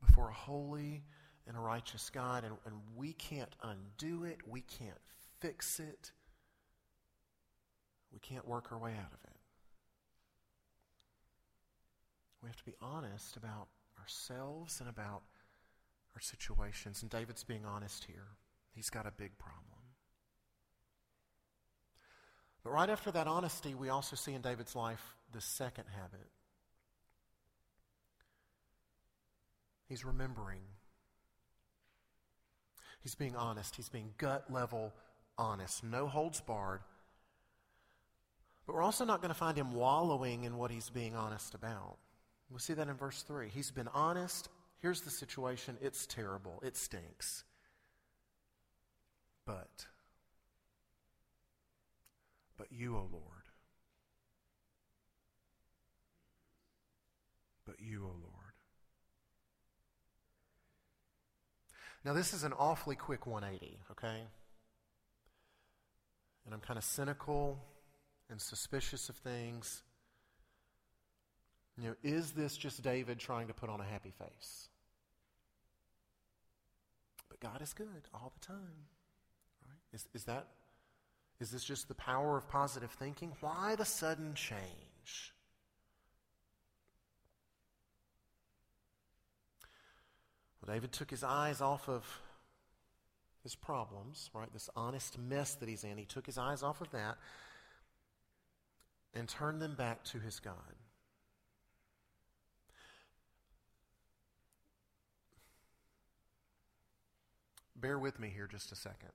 before 0.05 0.29
a 0.29 0.33
holy 0.33 1.03
and 1.47 1.57
a 1.57 1.59
righteous 1.59 2.09
God, 2.09 2.43
and, 2.43 2.55
and 2.65 2.75
we 2.95 3.13
can't 3.13 3.55
undo 3.63 4.23
it, 4.23 4.37
we 4.47 4.61
can't 4.61 4.93
fix 5.39 5.79
it. 5.79 6.11
We 8.11 8.19
can't 8.19 8.47
work 8.47 8.71
our 8.71 8.77
way 8.77 8.91
out 8.91 9.13
of 9.13 9.19
it. 9.23 9.37
We 12.41 12.47
have 12.47 12.57
to 12.57 12.65
be 12.65 12.75
honest 12.81 13.35
about 13.35 13.67
ourselves 13.99 14.79
and 14.79 14.89
about 14.89 15.23
our 16.15 16.21
situations. 16.21 17.01
And 17.01 17.11
David's 17.11 17.43
being 17.43 17.65
honest 17.65 18.05
here. 18.05 18.27
He's 18.73 18.89
got 18.89 19.05
a 19.05 19.11
big 19.11 19.37
problem. 19.37 19.63
But 22.63 22.71
right 22.71 22.89
after 22.89 23.11
that 23.11 23.27
honesty, 23.27 23.73
we 23.73 23.89
also 23.89 24.15
see 24.15 24.33
in 24.33 24.41
David's 24.41 24.75
life 24.75 25.15
the 25.31 25.41
second 25.41 25.85
habit. 25.95 26.27
He's 29.87 30.05
remembering. 30.05 30.61
He's 33.01 33.15
being 33.15 33.35
honest. 33.35 33.75
He's 33.75 33.89
being 33.89 34.13
gut 34.17 34.51
level 34.51 34.93
honest. 35.37 35.83
No 35.83 36.07
holds 36.07 36.41
barred. 36.41 36.81
But 38.69 38.75
we're 38.75 38.83
also 38.83 39.03
not 39.03 39.19
going 39.19 39.33
to 39.33 39.35
find 39.35 39.57
him 39.57 39.73
wallowing 39.73 40.43
in 40.43 40.55
what 40.55 40.69
he's 40.69 40.91
being 40.91 41.15
honest 41.15 41.55
about. 41.55 41.97
We'll 42.51 42.59
see 42.59 42.75
that 42.75 42.87
in 42.87 42.93
verse 42.93 43.23
3. 43.23 43.49
He's 43.49 43.71
been 43.71 43.87
honest. 43.95 44.47
Here's 44.79 45.01
the 45.01 45.09
situation 45.09 45.75
it's 45.81 46.05
terrible, 46.05 46.61
it 46.63 46.77
stinks. 46.77 47.45
But, 49.47 49.87
but 52.59 52.67
you, 52.69 52.95
O 52.95 53.09
Lord, 53.11 53.47
but 57.65 57.77
you, 57.79 58.03
O 58.03 58.09
Lord. 58.09 58.53
Now, 62.05 62.13
this 62.13 62.35
is 62.35 62.43
an 62.43 62.53
awfully 62.53 62.95
quick 62.95 63.25
180, 63.25 63.79
okay? 63.93 64.27
And 66.45 66.53
I'm 66.53 66.61
kind 66.61 66.77
of 66.77 66.83
cynical 66.83 67.65
and 68.29 68.39
suspicious 68.39 69.09
of 69.09 69.15
things. 69.15 69.83
You 71.77 71.89
know, 71.89 71.95
is 72.03 72.31
this 72.31 72.57
just 72.57 72.81
David 72.81 73.19
trying 73.19 73.47
to 73.47 73.53
put 73.53 73.69
on 73.69 73.79
a 73.79 73.85
happy 73.85 74.11
face? 74.11 74.69
But 77.29 77.39
God 77.39 77.61
is 77.61 77.73
good 77.73 78.09
all 78.13 78.33
the 78.39 78.45
time. 78.45 78.87
Right? 79.65 79.77
Is, 79.93 80.07
is 80.13 80.23
that 80.25 80.47
is 81.39 81.51
this 81.51 81.63
just 81.63 81.87
the 81.87 81.95
power 81.95 82.35
of 82.37 82.49
positive 82.49 82.91
thinking? 82.91 83.31
Why 83.39 83.75
the 83.75 83.85
sudden 83.85 84.33
change? 84.33 85.33
Well, 90.61 90.75
David 90.75 90.91
took 90.91 91.09
his 91.09 91.23
eyes 91.23 91.61
off 91.61 91.87
of 91.87 92.05
his 93.41 93.55
problems, 93.55 94.29
right? 94.33 94.51
This 94.51 94.69
honest 94.75 95.17
mess 95.17 95.53
that 95.55 95.69
he's 95.69 95.85
in. 95.85 95.97
He 95.97 96.03
took 96.03 96.25
his 96.25 96.37
eyes 96.37 96.61
off 96.61 96.81
of 96.81 96.91
that 96.91 97.17
and 99.13 99.27
turn 99.27 99.59
them 99.59 99.75
back 99.75 100.03
to 100.05 100.19
his 100.19 100.39
God. 100.39 100.53
Bear 107.75 107.97
with 107.97 108.19
me 108.19 108.29
here 108.33 108.47
just 108.47 108.71
a 108.71 108.75
second. 108.75 109.11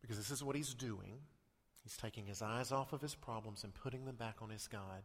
Because 0.00 0.16
this 0.16 0.30
is 0.30 0.44
what 0.44 0.56
he's 0.56 0.74
doing. 0.74 1.20
He's 1.82 1.96
taking 1.96 2.26
his 2.26 2.42
eyes 2.42 2.72
off 2.72 2.92
of 2.92 3.00
his 3.00 3.14
problems 3.14 3.64
and 3.64 3.72
putting 3.74 4.04
them 4.04 4.16
back 4.16 4.36
on 4.42 4.50
his 4.50 4.66
God. 4.66 5.04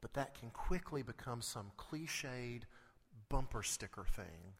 But 0.00 0.14
that 0.14 0.34
can 0.38 0.50
quickly 0.50 1.02
become 1.02 1.40
some 1.40 1.70
cliched 1.78 2.62
bumper 3.28 3.62
sticker 3.62 4.04
thing 4.04 4.54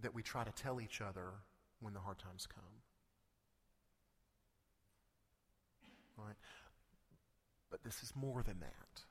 that 0.00 0.14
we 0.14 0.22
try 0.22 0.44
to 0.44 0.52
tell 0.52 0.80
each 0.80 1.00
other 1.00 1.30
when 1.80 1.94
the 1.94 2.00
hard 2.00 2.18
times 2.18 2.46
come. 2.46 2.81
Right? 6.24 6.36
But 7.70 7.84
this 7.84 8.02
is 8.02 8.12
more 8.14 8.42
than 8.42 8.60
that. 8.60 9.02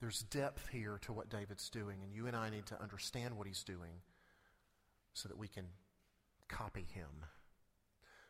There's 0.00 0.20
depth 0.20 0.68
here 0.68 0.98
to 1.02 1.12
what 1.12 1.30
David's 1.30 1.70
doing, 1.70 2.02
and 2.02 2.12
you 2.12 2.26
and 2.26 2.36
I 2.36 2.50
need 2.50 2.66
to 2.66 2.80
understand 2.80 3.36
what 3.36 3.46
he's 3.46 3.64
doing 3.64 4.02
so 5.14 5.28
that 5.28 5.38
we 5.38 5.48
can 5.48 5.64
copy 6.48 6.86
him. 6.92 7.24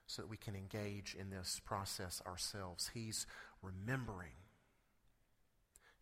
so 0.06 0.22
that 0.22 0.28
we 0.28 0.36
can 0.36 0.54
engage 0.54 1.16
in 1.18 1.30
this 1.30 1.60
process 1.64 2.22
ourselves. 2.26 2.90
He's 2.94 3.26
remembering. 3.60 4.36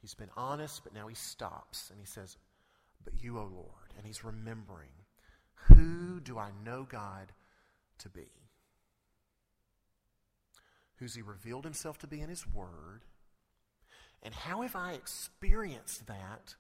He's 0.01 0.15
been 0.15 0.31
honest, 0.37 0.85
but 0.85 0.93
now 0.95 1.07
he 1.09 1.15
stops 1.15 1.89
and 1.91 1.99
he 1.99 2.05
says, 2.05 2.37
But 3.03 3.15
you, 3.23 3.39
O 3.39 3.45
Lord. 3.45 3.95
And 3.97 4.07
he's 4.07 4.23
remembering, 4.23 4.91
Who 5.69 6.21
do 6.21 6.39
I 6.39 6.51
know 6.65 6.87
God 6.89 7.33
to 8.01 8.11
be? 8.11 8.29
Who's 10.97 11.15
he 11.15 11.23
revealed 11.23 11.65
himself 11.65 11.99
to 11.99 12.07
be 12.07 12.21
in 12.21 12.29
his 12.29 12.47
word? 12.47 13.03
And 14.23 14.33
how 14.33 14.63
have 14.63 14.75
I 14.75 14.93
experienced 14.93 16.07
that 16.07 16.55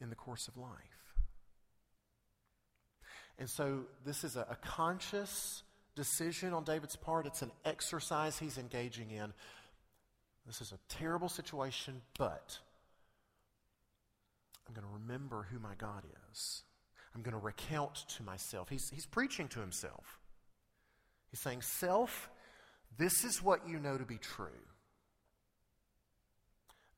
in 0.00 0.10
the 0.10 0.16
course 0.16 0.48
of 0.48 0.56
life? 0.56 0.70
And 3.38 3.48
so 3.48 3.84
this 4.04 4.24
is 4.24 4.36
a, 4.36 4.46
a 4.50 4.56
conscious 4.62 5.62
decision 5.94 6.52
on 6.54 6.64
David's 6.64 6.96
part. 6.96 7.26
It's 7.26 7.42
an 7.42 7.50
exercise 7.64 8.38
he's 8.38 8.58
engaging 8.58 9.10
in. 9.10 9.32
This 10.46 10.60
is 10.60 10.72
a 10.72 10.78
terrible 10.88 11.28
situation, 11.28 12.00
but 12.18 12.58
I'm 14.66 14.74
going 14.74 14.86
to 14.86 14.92
remember 14.92 15.46
who 15.50 15.58
my 15.58 15.74
God 15.76 16.04
is. 16.32 16.62
I'm 17.14 17.22
going 17.22 17.38
to 17.38 17.44
recount 17.44 17.94
to 18.16 18.22
myself. 18.22 18.68
He's, 18.68 18.90
he's 18.90 19.06
preaching 19.06 19.48
to 19.48 19.60
himself. 19.60 20.18
He's 21.30 21.40
saying, 21.40 21.62
Self, 21.62 22.30
this 22.98 23.24
is 23.24 23.42
what 23.42 23.68
you 23.68 23.78
know 23.78 23.96
to 23.96 24.04
be 24.04 24.18
true. 24.18 24.48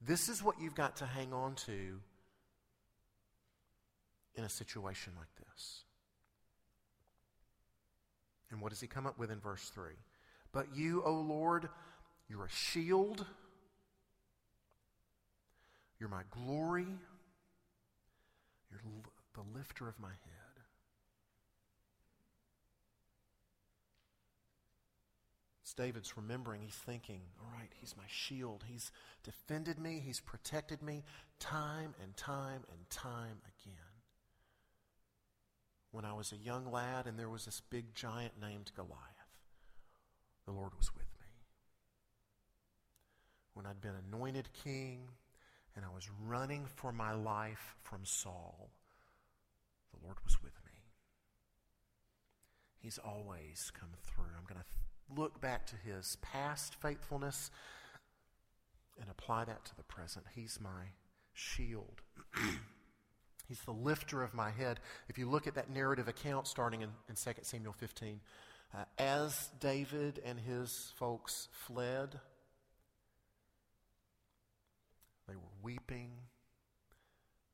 This 0.00 0.28
is 0.28 0.42
what 0.42 0.60
you've 0.60 0.74
got 0.74 0.96
to 0.96 1.06
hang 1.06 1.32
on 1.32 1.54
to 1.66 2.00
in 4.34 4.44
a 4.44 4.48
situation 4.48 5.12
like 5.16 5.28
this. 5.36 5.84
And 8.50 8.60
what 8.60 8.70
does 8.70 8.80
he 8.80 8.86
come 8.86 9.06
up 9.06 9.18
with 9.18 9.30
in 9.30 9.40
verse 9.40 9.70
3? 9.74 9.92
But 10.52 10.66
you, 10.74 11.02
O 11.04 11.12
Lord, 11.12 11.68
you're 12.28 12.44
a 12.44 12.50
shield. 12.50 13.24
You're 15.98 16.08
my 16.08 16.22
glory. 16.30 16.86
You're 18.70 18.80
the 19.34 19.58
lifter 19.58 19.88
of 19.88 19.98
my 19.98 20.08
head. 20.08 20.44
As 25.63 25.63
David's 25.76 26.16
remembering, 26.16 26.62
he's 26.62 26.74
thinking, 26.74 27.20
all 27.40 27.50
right, 27.52 27.70
he's 27.80 27.96
my 27.96 28.04
shield. 28.06 28.64
He's 28.68 28.92
defended 29.22 29.78
me, 29.78 30.00
he's 30.04 30.20
protected 30.20 30.82
me 30.82 31.04
time 31.40 31.94
and 32.02 32.16
time 32.16 32.62
and 32.70 32.88
time 32.90 33.38
again 33.44 33.94
when 35.94 36.04
I 36.04 36.12
was 36.12 36.32
a 36.32 36.36
young 36.36 36.72
lad 36.72 37.06
and 37.06 37.16
there 37.16 37.28
was 37.28 37.44
this 37.44 37.62
big 37.70 37.94
giant 37.94 38.32
named 38.40 38.72
Goliath. 38.74 38.90
The 40.44 40.50
Lord 40.50 40.72
was 40.76 40.92
with 40.92 41.06
me. 41.20 41.28
When 43.54 43.64
I'd 43.64 43.80
been 43.80 43.94
anointed 44.08 44.48
king 44.64 45.02
and 45.76 45.84
I 45.84 45.94
was 45.94 46.10
running 46.26 46.66
for 46.66 46.90
my 46.90 47.14
life 47.14 47.76
from 47.84 48.00
Saul, 48.02 48.70
the 49.92 50.04
Lord 50.04 50.18
was 50.24 50.42
with 50.42 50.58
me. 50.66 50.72
He's 52.80 52.98
always 52.98 53.70
come 53.78 53.90
through. 54.02 54.24
I'm 54.36 54.46
going 54.48 54.60
to 54.60 54.66
look 55.14 55.40
back 55.40 55.66
to 55.66 55.76
his 55.76 56.16
past 56.22 56.74
faithfulness 56.80 57.50
and 59.00 59.10
apply 59.10 59.44
that 59.44 59.64
to 59.64 59.76
the 59.76 59.82
present. 59.82 60.26
He's 60.34 60.58
my 60.60 60.92
shield. 61.32 62.02
He's 63.48 63.60
the 63.60 63.72
lifter 63.72 64.22
of 64.22 64.32
my 64.32 64.50
head. 64.50 64.80
If 65.08 65.18
you 65.18 65.28
look 65.28 65.46
at 65.46 65.54
that 65.56 65.70
narrative 65.70 66.08
account 66.08 66.46
starting 66.46 66.82
in, 66.82 66.90
in 67.08 67.14
2 67.14 67.32
Samuel 67.42 67.74
15, 67.74 68.20
uh, 68.74 68.84
as 68.98 69.50
David 69.60 70.20
and 70.24 70.40
his 70.40 70.92
folks 70.96 71.48
fled, 71.52 72.18
they 75.28 75.36
were 75.36 75.42
weeping, 75.62 76.10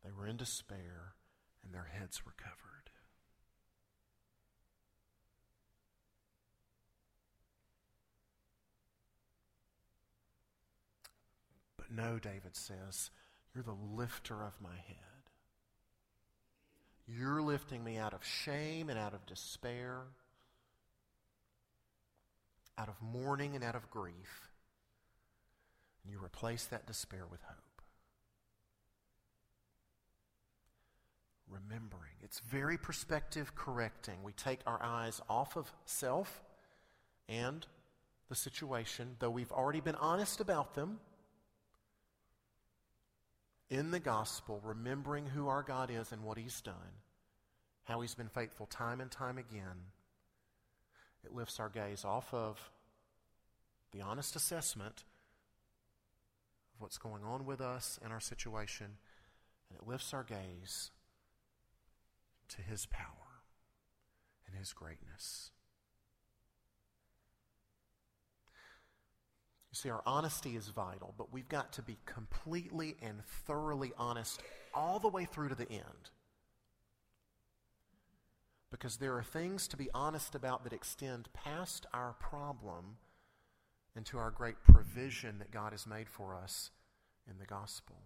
they 0.04 0.10
were 0.12 0.26
in 0.26 0.36
despair, 0.36 1.14
and 1.64 1.74
their 1.74 1.88
heads 1.92 2.24
were 2.24 2.34
covered. 2.38 2.90
But 11.76 11.79
no, 11.90 12.18
David 12.18 12.54
says, 12.54 13.10
you're 13.54 13.64
the 13.64 13.76
lifter 13.96 14.42
of 14.44 14.60
my 14.60 14.76
head. 14.86 14.96
You're 17.06 17.42
lifting 17.42 17.82
me 17.82 17.98
out 17.98 18.14
of 18.14 18.24
shame 18.24 18.88
and 18.88 18.98
out 18.98 19.14
of 19.14 19.26
despair, 19.26 20.02
out 22.78 22.88
of 22.88 22.94
mourning 23.02 23.56
and 23.56 23.64
out 23.64 23.74
of 23.74 23.90
grief. 23.90 24.50
And 26.04 26.12
you 26.12 26.24
replace 26.24 26.64
that 26.66 26.86
despair 26.86 27.24
with 27.28 27.42
hope. 27.42 27.56
Remembering. 31.48 32.12
It's 32.22 32.38
very 32.38 32.78
perspective 32.78 33.56
correcting. 33.56 34.22
We 34.22 34.32
take 34.32 34.60
our 34.66 34.80
eyes 34.80 35.20
off 35.28 35.56
of 35.56 35.72
self 35.84 36.42
and 37.28 37.66
the 38.28 38.36
situation, 38.36 39.16
though 39.18 39.30
we've 39.30 39.50
already 39.50 39.80
been 39.80 39.96
honest 39.96 40.40
about 40.40 40.74
them 40.74 41.00
in 43.70 43.92
the 43.92 44.00
gospel, 44.00 44.60
remembering 44.64 45.26
who 45.26 45.48
our 45.48 45.62
God 45.62 45.90
is 45.90 46.10
and 46.12 46.24
what 46.24 46.36
He's 46.36 46.60
done, 46.60 46.74
how 47.84 48.00
He's 48.00 48.14
been 48.14 48.28
faithful 48.28 48.66
time 48.66 49.00
and 49.00 49.10
time 49.10 49.38
again, 49.38 49.86
it 51.24 51.32
lifts 51.32 51.60
our 51.60 51.68
gaze 51.68 52.04
off 52.04 52.32
of 52.34 52.58
the 53.92 54.00
honest 54.00 54.34
assessment 54.34 55.04
of 56.74 56.80
what's 56.80 56.98
going 56.98 57.22
on 57.24 57.46
with 57.46 57.60
us 57.60 57.98
and 58.02 58.12
our 58.12 58.20
situation, 58.20 58.86
and 59.68 59.78
it 59.78 59.86
lifts 59.86 60.12
our 60.12 60.24
gaze 60.24 60.90
to 62.48 62.62
His 62.62 62.86
power 62.86 63.06
and 64.46 64.58
His 64.58 64.72
greatness. 64.72 65.52
You 69.72 69.76
see, 69.76 69.90
our 69.90 70.02
honesty 70.04 70.56
is 70.56 70.66
vital, 70.68 71.14
but 71.16 71.32
we've 71.32 71.48
got 71.48 71.72
to 71.74 71.82
be 71.82 71.96
completely 72.04 72.96
and 73.00 73.24
thoroughly 73.46 73.92
honest 73.96 74.42
all 74.74 74.98
the 74.98 75.08
way 75.08 75.24
through 75.24 75.50
to 75.50 75.54
the 75.54 75.70
end. 75.70 76.10
Because 78.72 78.96
there 78.96 79.16
are 79.16 79.22
things 79.22 79.68
to 79.68 79.76
be 79.76 79.88
honest 79.94 80.34
about 80.34 80.64
that 80.64 80.72
extend 80.72 81.28
past 81.32 81.86
our 81.92 82.14
problem 82.14 82.96
into 83.96 84.18
our 84.18 84.30
great 84.30 84.62
provision 84.64 85.38
that 85.38 85.50
God 85.50 85.72
has 85.72 85.86
made 85.86 86.08
for 86.08 86.34
us 86.34 86.70
in 87.28 87.38
the 87.38 87.46
gospel. 87.46 87.96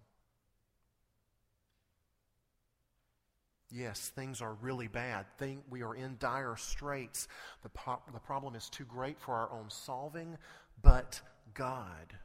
Yes, 3.71 4.11
things 4.15 4.41
are 4.41 4.53
really 4.61 4.87
bad. 4.87 5.25
Think 5.37 5.61
we 5.69 5.81
are 5.81 5.95
in 5.95 6.17
dire 6.19 6.55
straits. 6.57 7.27
The, 7.63 7.69
po- 7.69 8.01
the 8.13 8.19
problem 8.19 8.55
is 8.55 8.69
too 8.69 8.85
great 8.85 9.19
for 9.19 9.33
our 9.33 9.51
own 9.51 9.69
solving, 9.69 10.37
but 10.81 11.19
God. 11.53 12.17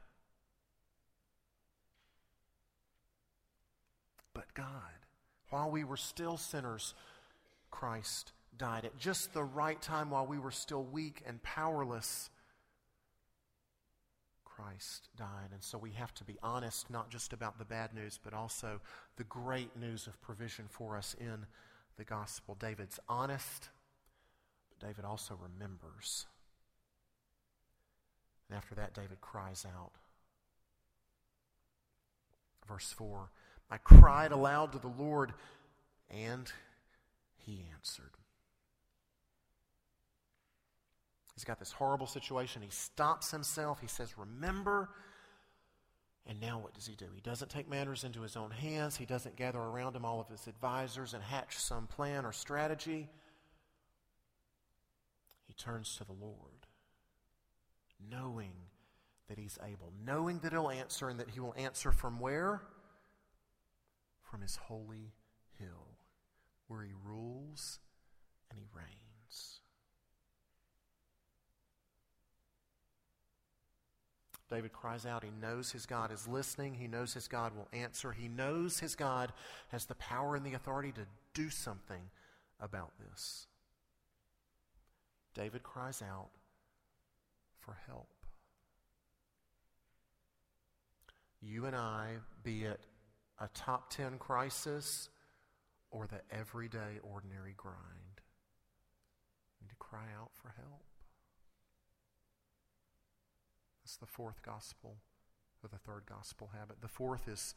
But 4.32 4.54
God, 4.54 4.66
while 5.50 5.70
we 5.70 5.84
were 5.84 5.96
still 5.96 6.36
sinners, 6.36 6.94
Christ 7.70 8.32
died. 8.56 8.84
At 8.84 8.98
just 8.98 9.32
the 9.32 9.44
right 9.44 9.80
time, 9.80 10.10
while 10.10 10.26
we 10.26 10.38
were 10.38 10.50
still 10.50 10.84
weak 10.84 11.22
and 11.26 11.42
powerless, 11.42 12.30
Christ 14.44 15.08
died. 15.16 15.50
And 15.52 15.62
so 15.62 15.78
we 15.78 15.92
have 15.92 16.12
to 16.14 16.24
be 16.24 16.36
honest, 16.42 16.90
not 16.90 17.10
just 17.10 17.32
about 17.32 17.58
the 17.58 17.64
bad 17.64 17.94
news, 17.94 18.18
but 18.22 18.34
also 18.34 18.80
the 19.16 19.24
great 19.24 19.76
news 19.76 20.06
of 20.06 20.20
provision 20.20 20.66
for 20.68 20.96
us 20.96 21.14
in 21.18 21.46
the 21.96 22.04
gospel. 22.04 22.56
David's 22.58 23.00
honest, 23.08 23.68
but 24.68 24.86
David 24.88 25.04
also 25.04 25.38
remembers. 25.40 26.26
And 28.50 28.56
after 28.56 28.74
that, 28.74 28.94
David 28.94 29.20
cries 29.20 29.64
out. 29.64 29.92
Verse 32.66 32.92
4 32.92 33.30
I 33.70 33.76
cried 33.76 34.32
aloud 34.32 34.72
to 34.72 34.78
the 34.78 34.88
Lord, 34.88 35.32
and 36.10 36.50
he 37.36 37.64
answered. 37.72 38.10
He's 41.34 41.44
got 41.44 41.60
this 41.60 41.70
horrible 41.70 42.08
situation. 42.08 42.60
He 42.60 42.70
stops 42.70 43.30
himself. 43.30 43.80
He 43.80 43.86
says, 43.86 44.18
Remember. 44.18 44.90
And 46.26 46.40
now 46.40 46.58
what 46.58 46.74
does 46.74 46.86
he 46.86 46.96
do? 46.96 47.06
He 47.14 47.20
doesn't 47.20 47.50
take 47.50 47.68
matters 47.68 48.04
into 48.04 48.20
his 48.20 48.36
own 48.36 48.50
hands. 48.50 48.96
He 48.96 49.06
doesn't 49.06 49.36
gather 49.36 49.58
around 49.58 49.96
him 49.96 50.04
all 50.04 50.20
of 50.20 50.28
his 50.28 50.48
advisors 50.48 51.14
and 51.14 51.22
hatch 51.22 51.56
some 51.56 51.86
plan 51.86 52.26
or 52.26 52.32
strategy. 52.32 53.08
He 55.46 55.54
turns 55.54 55.96
to 55.96 56.04
the 56.04 56.12
Lord 56.12 56.66
knowing 58.10 58.52
that 59.28 59.38
He's 59.38 59.58
able, 59.62 59.92
knowing 60.04 60.38
that 60.40 60.52
He'll 60.52 60.70
answer 60.70 61.08
and 61.08 61.18
that 61.20 61.30
He 61.30 61.40
will 61.40 61.54
answer 61.56 61.92
from 61.92 62.20
where? 62.20 62.62
From 64.22 64.42
His 64.42 64.56
holy 64.56 65.12
hill, 65.58 65.98
where 66.68 66.82
He 66.82 66.92
rules 67.04 67.78
and 68.50 68.58
He 68.58 68.66
reigns. 68.74 69.60
David 74.50 74.72
cries 74.72 75.06
out. 75.06 75.22
He 75.22 75.30
knows 75.40 75.70
his 75.70 75.86
God 75.86 76.10
is 76.10 76.26
listening. 76.26 76.74
He 76.74 76.88
knows 76.88 77.14
his 77.14 77.28
God 77.28 77.54
will 77.54 77.68
answer. 77.72 78.10
He 78.10 78.26
knows 78.26 78.80
his 78.80 78.96
God 78.96 79.32
has 79.68 79.84
the 79.84 79.94
power 79.94 80.34
and 80.34 80.44
the 80.44 80.54
authority 80.54 80.90
to 80.92 81.06
do 81.34 81.50
something 81.50 82.02
about 82.58 82.90
this. 82.98 83.46
David 85.34 85.62
cries 85.62 86.02
out 86.02 86.30
for 87.60 87.78
help. 87.86 88.08
You 91.40 91.66
and 91.66 91.74
I, 91.74 92.16
be 92.42 92.64
it 92.64 92.80
a 93.40 93.48
top 93.54 93.90
10 93.90 94.18
crisis 94.18 95.08
or 95.90 96.06
the 96.06 96.20
everyday 96.36 96.98
ordinary 97.02 97.54
grind, 97.56 98.20
need 99.60 99.68
to 99.68 99.76
cry 99.78 100.06
out 100.20 100.30
for 100.34 100.52
help. 100.56 100.82
That's 103.82 103.96
the 103.96 104.06
fourth 104.06 104.42
gospel, 104.42 104.96
or 105.62 105.68
the 105.68 105.78
third 105.78 106.02
gospel 106.06 106.50
habit. 106.56 106.80
The 106.80 106.88
fourth 106.88 107.26
is 107.26 107.54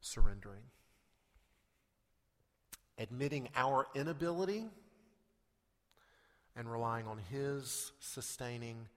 surrendering. 0.00 0.64
Admitting 2.98 3.48
our 3.56 3.86
inability 3.94 4.64
and 6.56 6.70
relying 6.70 7.06
on 7.06 7.18
His 7.30 7.92
sustaining 8.00 8.88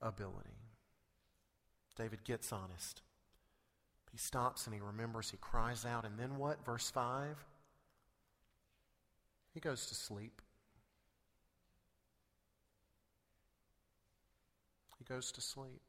ability. 0.00 0.56
David 1.96 2.24
gets 2.24 2.52
honest. 2.52 3.02
He 4.10 4.18
stops 4.18 4.66
and 4.66 4.74
he 4.74 4.80
remembers, 4.80 5.30
he 5.30 5.36
cries 5.36 5.84
out, 5.84 6.04
and 6.04 6.18
then 6.18 6.38
what? 6.38 6.64
Verse 6.64 6.90
5 6.90 7.36
he 9.58 9.60
goes 9.60 9.86
to 9.86 9.94
sleep. 9.96 10.40
He 14.98 15.04
goes 15.04 15.32
to 15.32 15.40
sleep. 15.40 15.82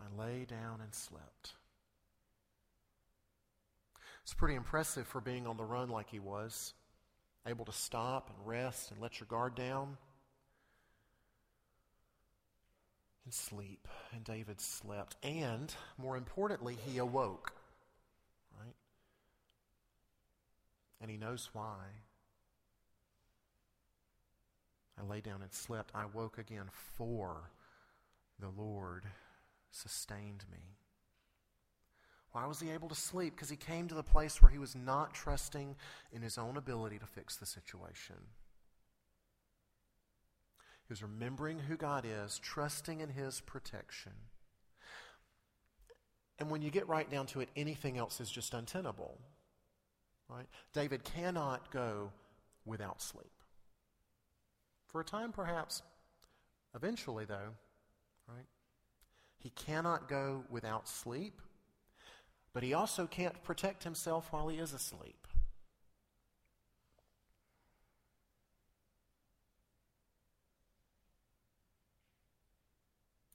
I 0.00 0.20
lay 0.20 0.46
down 0.46 0.80
and 0.82 0.92
slept. 0.92 1.54
It's 4.24 4.34
pretty 4.34 4.56
impressive 4.56 5.06
for 5.06 5.20
being 5.20 5.46
on 5.46 5.56
the 5.56 5.64
run 5.64 5.88
like 5.88 6.10
he 6.10 6.18
was, 6.18 6.74
able 7.46 7.64
to 7.64 7.72
stop 7.72 8.30
and 8.30 8.46
rest 8.46 8.90
and 8.90 9.00
let 9.00 9.20
your 9.20 9.26
guard 9.28 9.54
down 9.54 9.96
and 13.24 13.34
sleep. 13.34 13.86
And 14.14 14.24
David 14.24 14.60
slept. 14.60 15.16
And, 15.22 15.74
more 15.98 16.16
importantly, 16.16 16.76
he 16.86 16.98
awoke. 16.98 17.52
Right? 18.58 18.76
And 21.00 21.10
he 21.10 21.16
knows 21.16 21.50
why. 21.52 21.84
I 24.98 25.04
lay 25.04 25.20
down 25.20 25.42
and 25.42 25.52
slept. 25.52 25.92
I 25.94 26.06
woke 26.06 26.38
again, 26.38 26.70
for 26.72 27.50
the 28.38 28.48
Lord 28.48 29.04
sustained 29.70 30.44
me. 30.50 30.76
Why 32.36 32.44
was 32.44 32.60
he 32.60 32.68
able 32.68 32.90
to 32.90 32.94
sleep? 32.94 33.34
Because 33.34 33.48
he 33.48 33.56
came 33.56 33.88
to 33.88 33.94
the 33.94 34.02
place 34.02 34.42
where 34.42 34.50
he 34.50 34.58
was 34.58 34.76
not 34.76 35.14
trusting 35.14 35.74
in 36.12 36.20
his 36.20 36.36
own 36.36 36.58
ability 36.58 36.98
to 36.98 37.06
fix 37.06 37.36
the 37.36 37.46
situation. 37.46 38.16
He 40.86 40.92
was 40.92 41.02
remembering 41.02 41.60
who 41.60 41.78
God 41.78 42.04
is, 42.04 42.38
trusting 42.38 43.00
in 43.00 43.08
his 43.08 43.40
protection. 43.40 44.12
And 46.38 46.50
when 46.50 46.60
you 46.60 46.70
get 46.70 46.86
right 46.86 47.10
down 47.10 47.24
to 47.28 47.40
it, 47.40 47.48
anything 47.56 47.96
else 47.96 48.20
is 48.20 48.30
just 48.30 48.52
untenable. 48.52 49.16
Right? 50.28 50.46
David 50.74 51.04
cannot 51.04 51.70
go 51.70 52.12
without 52.66 53.00
sleep. 53.00 53.32
For 54.88 55.00
a 55.00 55.04
time, 55.04 55.32
perhaps. 55.32 55.80
Eventually, 56.74 57.24
though, 57.24 57.54
right? 58.28 58.44
He 59.38 59.48
cannot 59.48 60.06
go 60.06 60.44
without 60.50 60.86
sleep, 60.86 61.40
but 62.56 62.62
he 62.62 62.72
also 62.72 63.06
can't 63.06 63.42
protect 63.42 63.84
himself 63.84 64.28
while 64.32 64.48
he 64.48 64.56
is 64.56 64.72
asleep. 64.72 65.26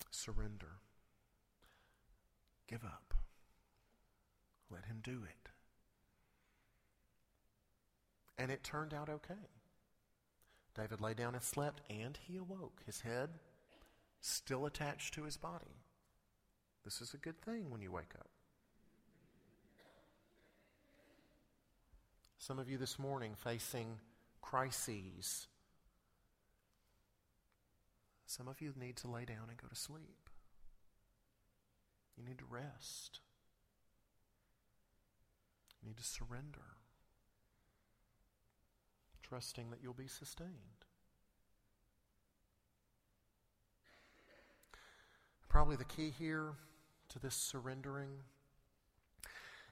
Surrender. 0.10 0.80
Give 2.68 2.84
up. 2.84 3.14
Let 4.72 4.86
him 4.86 5.02
do 5.04 5.22
it. 5.24 5.50
And 8.40 8.50
it 8.50 8.64
turned 8.64 8.92
out 8.92 9.08
okay. 9.08 9.36
David 10.76 11.00
lay 11.00 11.14
down 11.14 11.36
and 11.36 11.44
slept, 11.44 11.82
and 11.92 12.18
he 12.28 12.38
awoke, 12.38 12.82
his 12.88 13.02
head 13.02 13.30
still 14.20 14.66
attached 14.66 15.14
to 15.14 15.26
his 15.26 15.38
body. 15.38 15.78
This 16.84 17.02
is 17.02 17.14
a 17.14 17.18
good 17.18 17.40
thing 17.40 17.70
when 17.70 17.84
you 17.84 17.92
wake 17.92 18.16
up. 18.18 18.32
Some 22.42 22.58
of 22.58 22.68
you 22.68 22.80
this 22.80 22.98
morning 22.98 23.36
facing 23.36 24.00
crises. 24.42 25.48
Some 28.26 28.48
of 28.48 28.60
you 28.62 28.74
need 28.76 28.96
to 28.98 29.08
lay 29.08 29.26
down 29.26 29.50
and 29.50 29.58
go 29.62 29.68
to 29.68 29.76
sleep. 29.76 30.28
You 32.18 32.24
need 32.26 32.40
to 32.40 32.46
rest. 32.50 33.20
You 35.84 35.90
need 35.90 35.98
to 35.98 36.04
surrender 36.04 36.64
trusting 39.22 39.70
that 39.70 39.80
you'll 39.84 39.94
be 39.94 40.08
sustained. 40.08 40.50
Probably 45.48 45.76
the 45.76 45.86
key 45.86 46.10
here 46.10 46.54
to 47.10 47.20
this 47.20 47.36
surrendering 47.36 48.24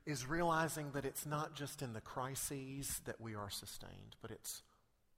is 0.10 0.28
realizing 0.28 0.92
that 0.94 1.06
it's 1.06 1.26
not 1.26 1.54
just 1.54 1.82
in 1.84 1.94
the 1.94 2.02
crises 2.02 3.00
that 3.06 3.22
we 3.22 3.36
are 3.36 3.50
sustained, 3.50 4.16
but 4.22 4.32
it's 4.32 4.64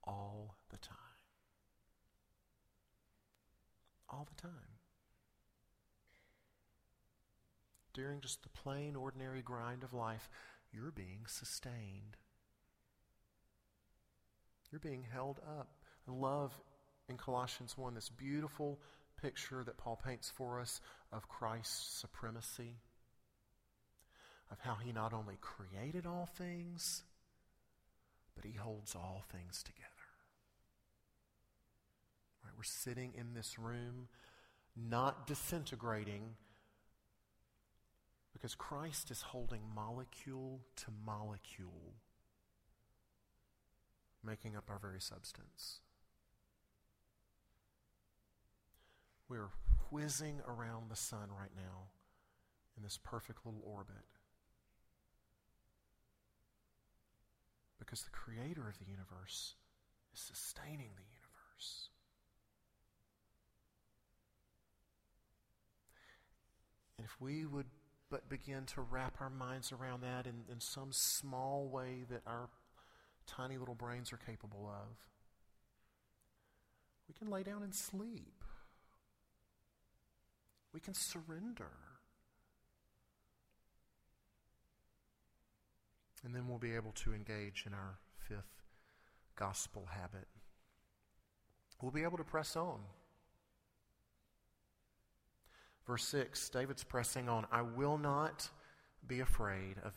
all 0.04 0.56
the 0.69 0.77
time. 0.77 0.97
All 4.10 4.27
the 4.30 4.41
time. 4.41 4.51
During 7.93 8.19
just 8.19 8.43
the 8.43 8.49
plain, 8.49 8.95
ordinary 8.97 9.41
grind 9.41 9.84
of 9.84 9.93
life, 9.93 10.30
you're 10.73 10.91
being 10.91 11.21
sustained. 11.25 12.17
You're 14.71 14.80
being 14.80 15.06
held 15.10 15.39
up. 15.39 15.69
I 16.08 16.12
love 16.12 16.54
in 17.08 17.15
Colossians 17.17 17.77
1 17.77 17.93
this 17.93 18.10
beautiful 18.10 18.80
picture 19.21 19.63
that 19.63 19.77
Paul 19.77 19.99
paints 20.04 20.30
for 20.30 20.60
us 20.60 20.82
of 21.12 21.30
Christ's 21.30 21.99
supremacy, 21.99 22.77
of 24.51 24.59
how 24.59 24.75
he 24.75 24.91
not 24.91 25.13
only 25.13 25.37
created 25.39 26.05
all 26.05 26.27
things, 26.37 27.03
but 28.35 28.45
he 28.45 28.57
holds 28.57 28.95
all 28.95 29.23
things 29.31 29.63
together. 29.63 29.87
Right, 32.43 32.53
we're 32.57 32.63
sitting 32.63 33.13
in 33.17 33.33
this 33.33 33.57
room, 33.57 34.09
not 34.75 35.25
disintegrating, 35.25 36.35
because 38.33 38.55
Christ 38.55 39.11
is 39.11 39.21
holding 39.21 39.61
molecule 39.73 40.61
to 40.77 40.85
molecule 41.05 41.93
making 44.23 44.55
up 44.55 44.69
our 44.69 44.79
very 44.79 45.01
substance. 45.01 45.79
We 49.27 49.37
are 49.37 49.49
whizzing 49.89 50.41
around 50.47 50.89
the 50.89 50.95
sun 50.95 51.29
right 51.29 51.51
now 51.55 51.89
in 52.77 52.83
this 52.83 52.99
perfect 53.01 53.45
little 53.45 53.63
orbit. 53.65 54.20
Because 57.82 58.04
the 58.04 58.12
creator 58.12 58.70
of 58.70 58.78
the 58.78 58.86
universe 58.86 59.56
is 60.13 60.20
sustaining 60.20 60.91
the 60.96 61.10
universe. 61.10 61.89
And 66.98 67.06
if 67.06 67.20
we 67.20 67.48
would 67.48 67.65
but 68.12 68.30
begin 68.30 68.65
to 68.65 68.82
wrap 68.82 69.15
our 69.20 69.30
minds 69.30 69.72
around 69.72 70.02
that 70.02 70.28
in, 70.28 70.44
in 70.52 70.60
some 70.60 70.91
small 70.91 71.67
way 71.67 72.04
that 72.12 72.22
our 72.28 72.50
tiny 73.26 73.58
little 73.58 73.74
brains 73.74 74.13
are 74.13 74.17
capable 74.17 74.70
of. 74.70 74.98
We 77.08 77.15
can 77.17 77.30
lay 77.30 77.41
down 77.41 77.63
and 77.63 77.74
sleep. 77.74 78.44
We 80.74 80.80
can 80.80 80.94
surrender. 80.94 81.72
And 86.23 86.36
then 86.36 86.47
we'll 86.47 86.60
be 86.60 86.75
able 86.75 86.91
to 86.91 87.13
engage 87.13 87.63
in 87.65 87.73
our 87.73 87.97
fifth 88.27 88.63
gospel 89.36 89.88
habit. 89.91 90.27
We'll 91.81 91.91
be 91.91 92.03
able 92.03 92.17
to 92.17 92.23
press 92.23 92.55
on. 92.55 92.79
Verse 95.88 96.07
6, 96.07 96.49
David's 96.49 96.84
pressing 96.84 97.27
on. 97.27 97.47
I 97.51 97.63
will 97.63 97.97
not 97.97 98.49
be 99.07 99.19
afraid 99.19 99.77
of 99.84 99.93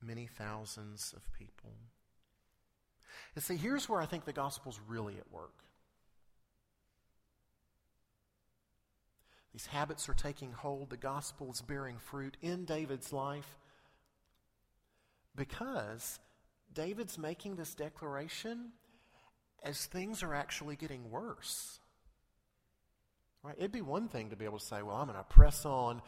many 0.00 0.26
thousands 0.26 1.12
of 1.16 1.22
people. 1.32 1.72
And 3.34 3.42
see, 3.42 3.56
here's 3.56 3.88
where 3.88 4.00
I 4.00 4.06
think 4.06 4.24
the 4.24 4.32
gospel's 4.32 4.80
really 4.86 5.16
at 5.18 5.32
work. 5.32 5.64
These 9.52 9.66
habits 9.66 10.08
are 10.08 10.14
taking 10.14 10.52
hold. 10.52 10.90
The 10.90 10.96
gospel 10.96 11.50
is 11.50 11.60
bearing 11.60 11.96
fruit 11.98 12.36
in 12.40 12.64
David's 12.64 13.12
life 13.12 13.56
because 15.36 16.18
David's 16.72 17.18
making 17.18 17.56
this 17.56 17.74
declaration 17.74 18.72
as 19.62 19.86
things 19.86 20.22
are 20.22 20.34
actually 20.34 20.76
getting 20.76 21.10
worse. 21.10 21.80
Right? 23.42 23.54
It'd 23.58 23.72
be 23.72 23.80
one 23.80 24.08
thing 24.08 24.30
to 24.30 24.36
be 24.36 24.44
able 24.44 24.58
to 24.58 24.64
say, 24.64 24.82
well, 24.82 24.96
I'm 24.96 25.06
going 25.06 25.18
to 25.18 25.24
press 25.24 25.66
on 25.66 26.02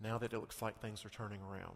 now 0.00 0.18
that 0.18 0.32
it 0.32 0.38
looks 0.38 0.62
like 0.62 0.80
things 0.80 1.04
are 1.04 1.10
turning 1.10 1.40
around. 1.42 1.74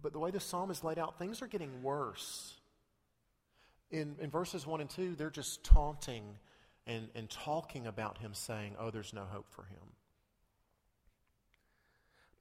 But 0.00 0.12
the 0.12 0.18
way 0.18 0.30
the 0.30 0.40
psalm 0.40 0.70
is 0.70 0.82
laid 0.82 0.98
out, 0.98 1.18
things 1.18 1.42
are 1.42 1.46
getting 1.46 1.82
worse. 1.82 2.54
In, 3.90 4.16
in 4.20 4.30
verses 4.30 4.66
1 4.66 4.80
and 4.80 4.90
2, 4.90 5.14
they're 5.14 5.30
just 5.30 5.62
taunting 5.64 6.24
and, 6.86 7.08
and 7.14 7.30
talking 7.30 7.86
about 7.86 8.18
him, 8.18 8.34
saying, 8.34 8.74
oh, 8.78 8.90
there's 8.90 9.12
no 9.12 9.24
hope 9.24 9.46
for 9.50 9.62
him. 9.64 9.92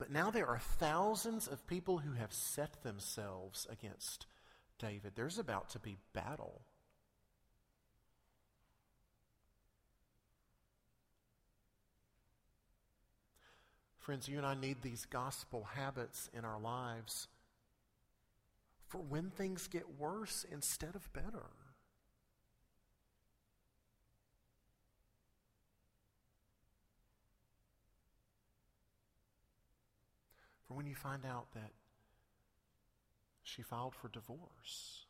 But 0.02 0.10
now 0.12 0.32
there 0.32 0.48
are 0.48 0.58
thousands 0.58 1.48
of 1.48 1.68
people 1.68 2.00
who 2.00 2.14
have 2.14 2.34
set 2.34 2.82
themselves 2.82 3.68
against 3.70 4.26
David. 4.80 5.12
There's 5.14 5.38
about 5.38 5.70
to 5.70 5.80
be 5.80 6.00
battle. 6.12 6.62
Friends, 14.00 14.28
you 14.28 14.40
and 14.40 14.48
I 14.48 14.56
need 14.56 14.82
these 14.82 15.06
gospel 15.06 15.68
habits 15.76 16.32
in 16.34 16.46
our 16.46 16.60
lives 16.60 17.28
for 18.88 18.98
when 18.98 19.30
things 19.30 19.68
get 19.68 20.00
worse 20.00 20.48
instead 20.52 20.96
of 20.96 21.14
better. 21.14 21.46
For 30.72 30.78
when 30.78 30.88
you 30.88 30.96
find 30.96 31.26
out 31.26 31.52
that 31.54 31.74
she 33.44 33.62
filed 33.62 33.94
for 33.94 34.08
divorce. 34.08 35.06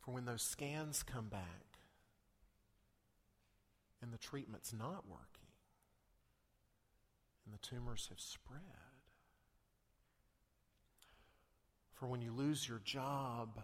For 0.00 0.10
when 0.10 0.24
those 0.24 0.42
scans 0.42 1.04
come 1.04 1.28
back 1.28 1.78
and 4.02 4.12
the 4.12 4.18
treatment's 4.18 4.72
not 4.72 5.08
working 5.08 5.52
and 7.44 7.54
the 7.54 7.58
tumors 7.58 8.08
have 8.08 8.18
spread. 8.18 8.58
For 11.92 12.08
when 12.08 12.20
you 12.20 12.32
lose 12.32 12.68
your 12.68 12.80
job 12.84 13.62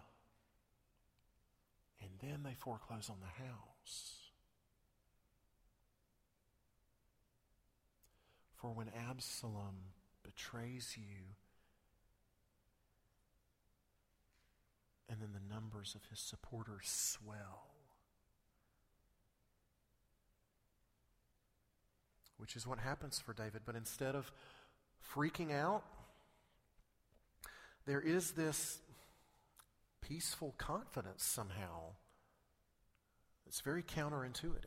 and 2.01 2.11
then 2.21 2.43
they 2.43 2.53
foreclose 2.53 3.09
on 3.09 3.17
the 3.19 3.43
house. 3.43 4.26
For 8.57 8.69
when 8.71 8.89
Absalom 9.09 9.93
betrays 10.23 10.95
you 10.97 11.35
and 15.09 15.21
then 15.21 15.29
the 15.33 15.53
numbers 15.53 15.95
of 15.95 16.09
his 16.09 16.19
supporters 16.19 16.87
swell. 16.87 17.67
which 22.37 22.55
is 22.55 22.65
what 22.65 22.79
happens 22.79 23.19
for 23.19 23.33
David. 23.33 23.61
But 23.65 23.75
instead 23.75 24.15
of 24.15 24.31
freaking 25.13 25.51
out, 25.51 25.83
there 27.85 28.01
is 28.01 28.31
this 28.31 28.79
peaceful 30.01 30.53
confidence 30.57 31.23
somehow. 31.23 31.95
It's 33.45 33.61
very 33.61 33.83
counterintuitive. 33.83 34.65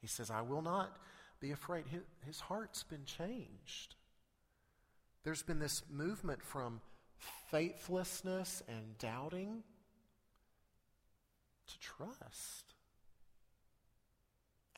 He 0.00 0.06
says, 0.06 0.30
I 0.30 0.40
will 0.40 0.62
not 0.62 0.96
be 1.40 1.50
afraid. 1.50 1.86
His, 1.88 2.02
his 2.26 2.40
heart's 2.40 2.82
been 2.82 3.04
changed. 3.04 3.96
There's 5.24 5.42
been 5.42 5.58
this 5.58 5.82
movement 5.90 6.42
from 6.42 6.80
faithlessness 7.50 8.62
and 8.68 8.98
doubting 8.98 9.62
to 11.66 11.78
trust. 11.78 12.74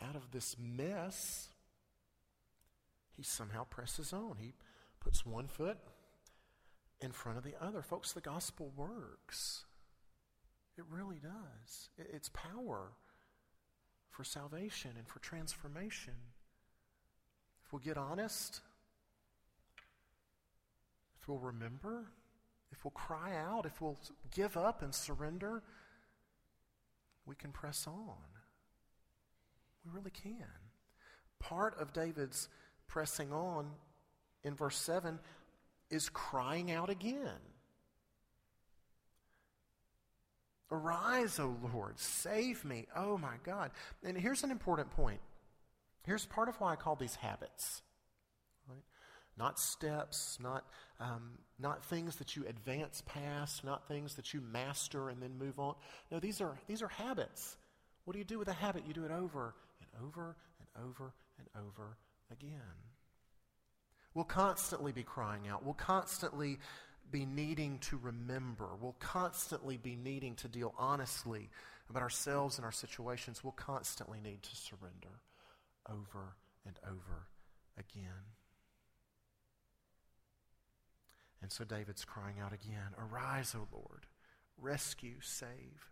Out 0.00 0.16
of 0.16 0.30
this 0.32 0.56
mess, 0.58 1.48
he 3.16 3.22
somehow 3.22 3.64
presses 3.64 4.12
on. 4.12 4.36
He 4.38 4.54
puts 5.00 5.24
one 5.24 5.46
foot 5.46 5.78
in 7.00 7.12
front 7.12 7.38
of 7.38 7.44
the 7.44 7.54
other. 7.60 7.82
Folks, 7.82 8.12
the 8.12 8.20
gospel 8.20 8.72
works. 8.76 9.64
It 10.76 10.84
really 10.90 11.20
does. 11.20 11.90
It's 11.98 12.30
power 12.30 12.92
for 14.10 14.24
salvation 14.24 14.92
and 14.96 15.06
for 15.06 15.18
transformation. 15.20 16.14
If 17.72 17.80
we'll 17.80 17.94
get 17.94 17.96
honest, 17.96 18.60
if 21.18 21.26
we'll 21.26 21.38
remember, 21.38 22.04
if 22.70 22.84
we'll 22.84 22.90
cry 22.90 23.34
out, 23.34 23.64
if 23.64 23.80
we'll 23.80 23.98
give 24.30 24.58
up 24.58 24.82
and 24.82 24.94
surrender, 24.94 25.62
we 27.24 27.34
can 27.34 27.50
press 27.50 27.86
on. 27.86 28.18
We 29.86 29.90
really 29.90 30.10
can. 30.10 30.44
Part 31.38 31.80
of 31.80 31.94
David's 31.94 32.50
pressing 32.88 33.32
on 33.32 33.70
in 34.44 34.54
verse 34.54 34.76
7 34.76 35.18
is 35.88 36.10
crying 36.10 36.70
out 36.70 36.90
again. 36.90 37.40
Arise, 40.70 41.38
O 41.38 41.56
Lord, 41.72 41.98
save 41.98 42.66
me. 42.66 42.86
Oh 42.94 43.16
my 43.16 43.36
God. 43.44 43.70
And 44.04 44.18
here's 44.18 44.44
an 44.44 44.50
important 44.50 44.90
point. 44.90 45.20
Here's 46.04 46.26
part 46.26 46.48
of 46.48 46.56
why 46.60 46.72
I 46.72 46.76
call 46.76 46.96
these 46.96 47.16
habits. 47.16 47.82
Right? 48.68 48.82
Not 49.38 49.58
steps, 49.58 50.38
not, 50.40 50.64
um, 51.00 51.38
not 51.58 51.84
things 51.84 52.16
that 52.16 52.36
you 52.36 52.44
advance 52.46 53.02
past, 53.06 53.64
not 53.64 53.86
things 53.88 54.14
that 54.16 54.34
you 54.34 54.40
master 54.40 55.08
and 55.08 55.22
then 55.22 55.38
move 55.38 55.58
on. 55.58 55.74
No, 56.10 56.18
these 56.18 56.40
are, 56.40 56.56
these 56.66 56.82
are 56.82 56.88
habits. 56.88 57.56
What 58.04 58.12
do 58.14 58.18
you 58.18 58.24
do 58.24 58.38
with 58.38 58.48
a 58.48 58.52
habit? 58.52 58.82
You 58.86 58.94
do 58.94 59.04
it 59.04 59.12
over 59.12 59.54
and 59.80 60.08
over 60.08 60.36
and 60.58 60.84
over 60.84 61.14
and 61.38 61.48
over 61.66 61.96
again. 62.30 62.60
We'll 64.14 64.24
constantly 64.24 64.92
be 64.92 65.04
crying 65.04 65.48
out. 65.48 65.64
We'll 65.64 65.74
constantly 65.74 66.58
be 67.10 67.24
needing 67.24 67.78
to 67.78 67.98
remember. 68.02 68.68
We'll 68.80 68.96
constantly 68.98 69.76
be 69.76 69.96
needing 69.96 70.34
to 70.36 70.48
deal 70.48 70.74
honestly 70.76 71.48
about 71.88 72.02
ourselves 72.02 72.58
and 72.58 72.64
our 72.64 72.72
situations. 72.72 73.44
We'll 73.44 73.52
constantly 73.52 74.18
need 74.20 74.42
to 74.42 74.56
surrender 74.56 75.20
over 75.88 76.36
and 76.66 76.78
over 76.84 77.28
again. 77.78 78.32
And 81.40 81.50
so 81.50 81.64
David's 81.64 82.04
crying 82.04 82.36
out 82.40 82.52
again 82.52 82.94
Arise, 82.98 83.54
O 83.56 83.66
Lord, 83.72 84.06
rescue, 84.58 85.16
save. 85.20 85.90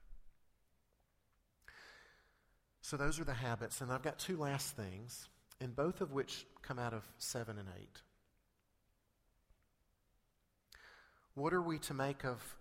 So 2.83 2.96
those 2.96 3.20
are 3.20 3.24
the 3.24 3.35
habits. 3.35 3.81
And 3.81 3.92
I've 3.92 4.03
got 4.03 4.18
two 4.18 4.37
last 4.37 4.76
things 4.76 5.29
and 5.61 5.76
both 5.76 6.00
of 6.00 6.12
which 6.12 6.46
come 6.62 6.79
out 6.79 6.94
of 6.94 7.07
7 7.18 7.59
and 7.59 7.68
8. 7.79 8.03
What 11.35 11.53
are 11.53 11.62
we 11.62 11.79
to 11.81 11.94
make 11.94 12.24
of, 12.24 12.57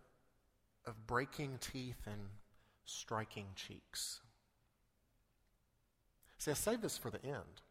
of 0.85 1.07
breaking 1.07 1.59
teeth 1.59 2.01
and 2.05 2.21
striking 2.85 3.47
cheeks? 3.55 4.19
See, 6.39 6.51
I 6.51 6.55
saved 6.55 6.81
this 6.81 6.97
for 6.97 7.11
the 7.11 7.23
end 7.23 7.61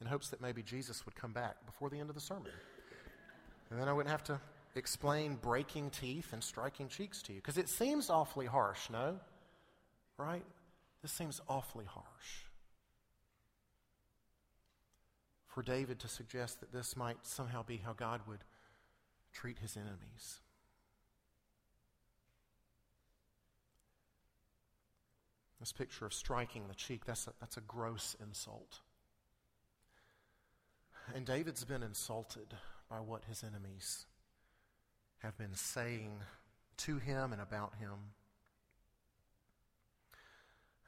in 0.00 0.06
hopes 0.06 0.28
that 0.30 0.40
maybe 0.40 0.62
Jesus 0.62 1.04
would 1.04 1.14
come 1.14 1.32
back 1.32 1.64
before 1.66 1.90
the 1.90 1.98
end 1.98 2.08
of 2.08 2.14
the 2.14 2.20
sermon. 2.20 2.50
And 3.70 3.80
then 3.80 3.88
I 3.88 3.92
wouldn't 3.92 4.10
have 4.10 4.24
to 4.24 4.40
explain 4.74 5.36
breaking 5.36 5.90
teeth 5.90 6.32
and 6.32 6.42
striking 6.42 6.88
cheeks 6.88 7.22
to 7.22 7.32
you. 7.32 7.40
Because 7.40 7.58
it 7.58 7.68
seems 7.68 8.10
awfully 8.10 8.46
harsh, 8.46 8.90
no? 8.90 9.20
Right? 10.16 10.44
This 11.02 11.12
seems 11.12 11.40
awfully 11.48 11.84
harsh 11.84 12.48
for 15.58 15.62
David 15.62 15.98
to 15.98 16.08
suggest 16.08 16.60
that 16.60 16.72
this 16.72 16.96
might 16.96 17.18
somehow 17.22 17.64
be 17.64 17.78
how 17.78 17.92
God 17.92 18.20
would 18.28 18.44
treat 19.32 19.58
his 19.58 19.76
enemies. 19.76 20.40
This 25.60 25.72
picture 25.72 26.06
of 26.06 26.14
striking 26.14 26.68
the 26.68 26.74
cheek, 26.74 27.04
that's 27.04 27.26
a, 27.26 27.32
that's 27.40 27.56
a 27.56 27.60
gross 27.60 28.16
insult. 28.22 28.80
And 31.14 31.24
David's 31.24 31.64
been 31.64 31.82
insulted 31.82 32.54
by 32.88 33.00
what 33.00 33.24
his 33.24 33.42
enemies 33.42 34.06
have 35.18 35.36
been 35.36 35.54
saying 35.54 36.20
to 36.78 36.98
him 36.98 37.32
and 37.32 37.42
about 37.42 37.74
him. 37.80 38.12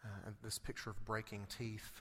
Uh, 0.05 0.27
and 0.27 0.35
this 0.43 0.59
picture 0.59 0.91
of 0.91 1.05
breaking 1.05 1.47
teeth 1.59 2.01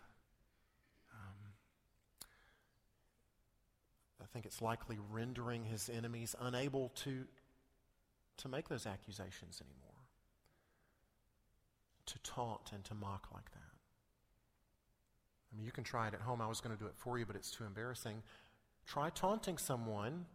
I 4.22 4.26
think 4.34 4.46
it's 4.46 4.62
likely 4.62 4.98
rendering 5.12 5.66
his 5.66 5.90
enemies 5.90 6.36
unable 6.40 6.90
to, 7.04 7.26
to 8.38 8.48
make 8.48 8.70
those 8.70 8.86
accusations 8.86 9.62
anymore. 9.62 9.89
To 12.12 12.20
taunt 12.20 12.72
and 12.74 12.84
to 12.86 12.94
mock 12.94 13.28
like 13.34 13.50
that. 13.52 13.60
I 15.52 15.58
mean, 15.58 15.66
you 15.66 15.72
can 15.72 15.84
try 15.84 16.08
it 16.08 16.14
at 16.14 16.22
home. 16.22 16.42
I 16.42 16.48
was 16.48 16.62
going 16.62 16.76
to 16.76 16.82
do 16.82 16.88
it 16.88 16.96
for 16.96 17.18
you, 17.18 17.26
but 17.26 17.36
it's 17.36 17.52
too 17.52 17.64
embarrassing. 17.64 18.22
Try 18.86 19.10
taunting 19.10 19.58
someone 19.58 20.26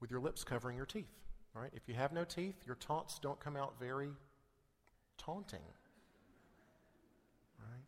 with 0.00 0.10
your 0.10 0.20
lips 0.20 0.44
covering 0.44 0.76
your 0.76 0.86
teeth. 0.86 1.06
Right? 1.54 1.70
If 1.74 1.88
you 1.88 1.94
have 1.94 2.12
no 2.12 2.24
teeth, 2.24 2.56
your 2.66 2.76
taunts 2.76 3.18
don't 3.18 3.40
come 3.40 3.56
out 3.56 3.74
very 3.80 4.10
taunting. 5.16 5.62
Right? 7.58 7.84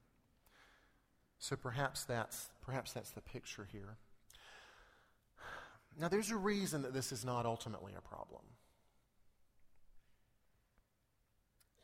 So 1.38 1.56
perhaps 1.56 2.04
that's 2.04 2.50
perhaps 2.64 2.92
that's 2.92 3.10
the 3.10 3.20
picture 3.20 3.68
here. 3.70 3.96
Now 5.98 6.08
there's 6.08 6.30
a 6.30 6.36
reason 6.36 6.82
that 6.82 6.94
this 6.94 7.12
is 7.12 7.24
not 7.24 7.46
ultimately 7.46 7.92
a 7.96 8.00
problem. 8.00 8.42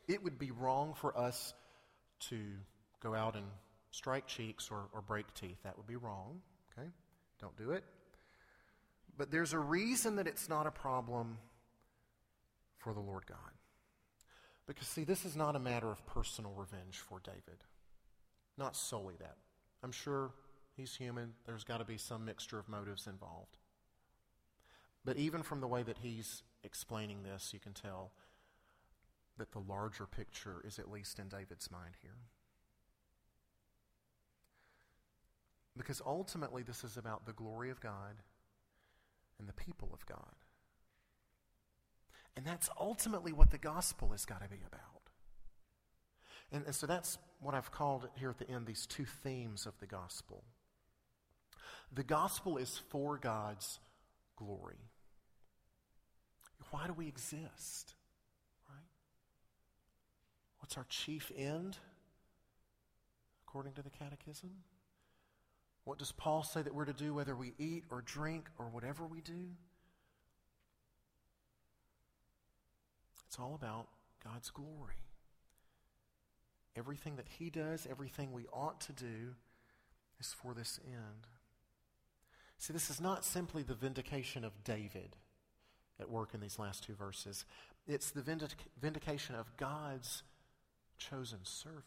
It 0.07 0.23
would 0.23 0.39
be 0.39 0.51
wrong 0.51 0.93
for 0.93 1.17
us 1.17 1.53
to 2.29 2.37
go 3.01 3.13
out 3.13 3.35
and 3.35 3.45
strike 3.91 4.27
cheeks 4.27 4.69
or, 4.71 4.87
or 4.93 5.01
break 5.01 5.33
teeth. 5.33 5.57
That 5.63 5.77
would 5.77 5.87
be 5.87 5.95
wrong. 5.95 6.41
Okay? 6.71 6.87
Don't 7.39 7.55
do 7.57 7.71
it. 7.71 7.83
But 9.17 9.31
there's 9.31 9.53
a 9.53 9.59
reason 9.59 10.15
that 10.17 10.27
it's 10.27 10.47
not 10.47 10.67
a 10.67 10.71
problem 10.71 11.37
for 12.77 12.93
the 12.93 12.99
Lord 12.99 13.25
God. 13.25 13.37
Because, 14.67 14.87
see, 14.87 15.03
this 15.03 15.25
is 15.25 15.35
not 15.35 15.55
a 15.55 15.59
matter 15.59 15.89
of 15.89 16.05
personal 16.05 16.51
revenge 16.51 16.97
for 16.97 17.19
David. 17.23 17.63
Not 18.57 18.75
solely 18.75 19.15
that. 19.19 19.37
I'm 19.83 19.91
sure 19.91 20.31
he's 20.75 20.95
human. 20.95 21.33
There's 21.45 21.63
got 21.63 21.77
to 21.77 21.85
be 21.85 21.97
some 21.97 22.25
mixture 22.25 22.59
of 22.59 22.67
motives 22.67 23.07
involved. 23.07 23.57
But 25.05 25.17
even 25.17 25.41
from 25.41 25.61
the 25.61 25.67
way 25.67 25.83
that 25.83 25.99
he's 25.99 26.43
explaining 26.63 27.23
this, 27.23 27.51
you 27.53 27.59
can 27.59 27.73
tell 27.73 28.11
that 29.37 29.51
the 29.51 29.59
larger 29.59 30.05
picture 30.05 30.61
is 30.65 30.79
at 30.79 30.91
least 30.91 31.19
in 31.19 31.29
David's 31.29 31.71
mind 31.71 31.95
here. 32.01 32.17
Because 35.77 36.01
ultimately, 36.05 36.63
this 36.63 36.83
is 36.83 36.97
about 36.97 37.25
the 37.25 37.33
glory 37.33 37.69
of 37.69 37.79
God 37.79 38.15
and 39.39 39.47
the 39.47 39.53
people 39.53 39.89
of 39.93 40.05
God. 40.05 40.35
And 42.35 42.45
that's 42.45 42.69
ultimately 42.79 43.31
what 43.31 43.51
the 43.51 43.57
gospel 43.57 44.09
has 44.09 44.25
got 44.25 44.41
to 44.41 44.49
be 44.49 44.59
about. 44.67 44.81
And, 46.51 46.65
and, 46.65 46.75
so 46.75 46.87
that's 46.87 47.17
what 47.41 47.53
I've 47.53 47.71
called 47.71 48.07
here 48.15 48.29
at 48.29 48.37
the 48.37 48.49
end 48.49 48.65
these 48.65 48.85
two 48.85 49.05
themes 49.05 49.65
of 49.65 49.77
the 49.79 49.87
gospel. 49.87 50.43
The 51.93 52.03
gospel 52.03 52.57
is 52.57 52.79
for 52.89 53.17
God's 53.17 53.79
glory. 54.35 54.77
Why 56.71 56.87
do 56.87 56.93
we 56.93 57.07
exist? 57.07 57.95
What's 60.67 60.75
our 60.75 60.85
chief 60.89 61.31
end, 61.37 61.77
according 63.47 63.71
to 63.75 63.81
the 63.81 63.89
Catechism? 63.89 64.49
What 65.85 65.97
does 65.97 66.11
Paul 66.11 66.43
say 66.43 66.61
that 66.61 66.75
we're 66.75 66.83
to 66.83 66.91
do, 66.91 67.13
whether 67.13 67.37
we 67.37 67.53
eat 67.57 67.85
or 67.89 68.01
drink 68.01 68.49
or 68.59 68.65
whatever 68.65 69.05
we 69.05 69.21
do? 69.21 69.55
It's 73.25 73.39
all 73.39 73.55
about 73.55 73.87
God's 74.21 74.49
glory. 74.49 75.05
Everything 76.75 77.15
that 77.15 77.29
He 77.39 77.49
does, 77.49 77.87
everything 77.89 78.33
we 78.33 78.47
ought 78.51 78.81
to 78.81 78.91
do, 78.91 79.35
is 80.19 80.33
for 80.33 80.53
this 80.53 80.81
end. 80.85 81.27
See, 82.57 82.73
this 82.73 82.89
is 82.89 82.99
not 82.99 83.23
simply 83.23 83.63
the 83.63 83.73
vindication 83.73 84.43
of 84.43 84.65
David 84.65 85.15
at 85.97 86.09
work 86.09 86.33
in 86.33 86.41
these 86.41 86.59
last 86.59 86.83
two 86.83 86.93
verses, 86.93 87.45
it's 87.87 88.11
the 88.11 88.21
vindic- 88.21 88.67
vindication 88.81 89.33
of 89.33 89.55
God's 89.55 90.23
chosen 90.97 91.39
servant, 91.43 91.83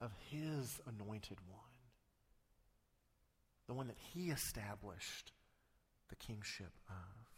of 0.00 0.12
His 0.30 0.80
anointed 0.86 1.38
one 1.48 1.66
the 3.66 3.74
one 3.74 3.88
that 3.88 3.96
he 4.14 4.30
established 4.30 5.32
the 6.08 6.16
kingship 6.16 6.72
of. 6.88 7.30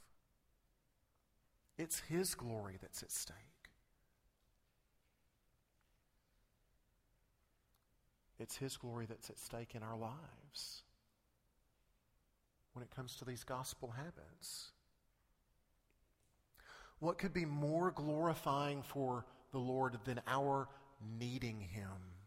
It's 1.78 2.00
his 2.00 2.34
glory 2.34 2.76
that's 2.80 3.02
at 3.02 3.10
stake. 3.10 3.36
It's 8.38 8.56
his 8.56 8.76
glory 8.76 9.06
that's 9.06 9.30
at 9.30 9.38
stake 9.38 9.74
in 9.74 9.82
our 9.82 9.96
lives 9.96 10.82
when 12.72 12.82
it 12.82 12.94
comes 12.94 13.16
to 13.16 13.24
these 13.24 13.42
gospel 13.42 13.94
habits. 13.96 14.72
What 17.00 17.18
could 17.18 17.32
be 17.32 17.44
more 17.44 17.90
glorifying 17.90 18.82
for 18.82 19.24
the 19.52 19.58
Lord 19.58 19.98
than 20.04 20.20
our 20.26 20.68
needing 21.18 21.60
him? 21.60 22.18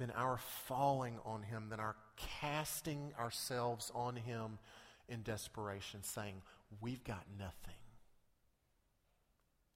than 0.00 0.10
our 0.12 0.38
falling 0.66 1.18
on 1.26 1.42
him, 1.42 1.68
than 1.68 1.78
our 1.78 1.94
casting 2.16 3.12
ourselves 3.20 3.92
on 3.94 4.16
him 4.16 4.58
in 5.08 5.22
desperation, 5.22 6.02
saying, 6.02 6.40
We've 6.80 7.04
got 7.04 7.24
nothing. 7.38 7.74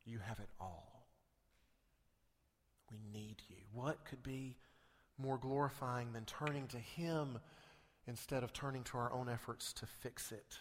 You 0.07 0.19
have 0.21 0.39
it 0.41 0.49
all. 0.59 1.07
We 2.91 2.99
need 3.13 3.43
you. 3.51 3.57
What 3.73 4.05
could 4.07 4.23
be 4.23 4.57
more 5.19 5.37
glorifying 5.37 6.13
than 6.13 6.25
turning 6.25 6.69
to 6.69 6.79
him 6.79 7.39
instead 8.07 8.43
of 8.43 8.53
turning 8.53 8.83
to 8.85 8.99
our 8.99 9.13
own 9.13 9.29
efforts 9.29 9.75
to 9.75 9.87
fix 9.87 10.33
it? 10.33 10.59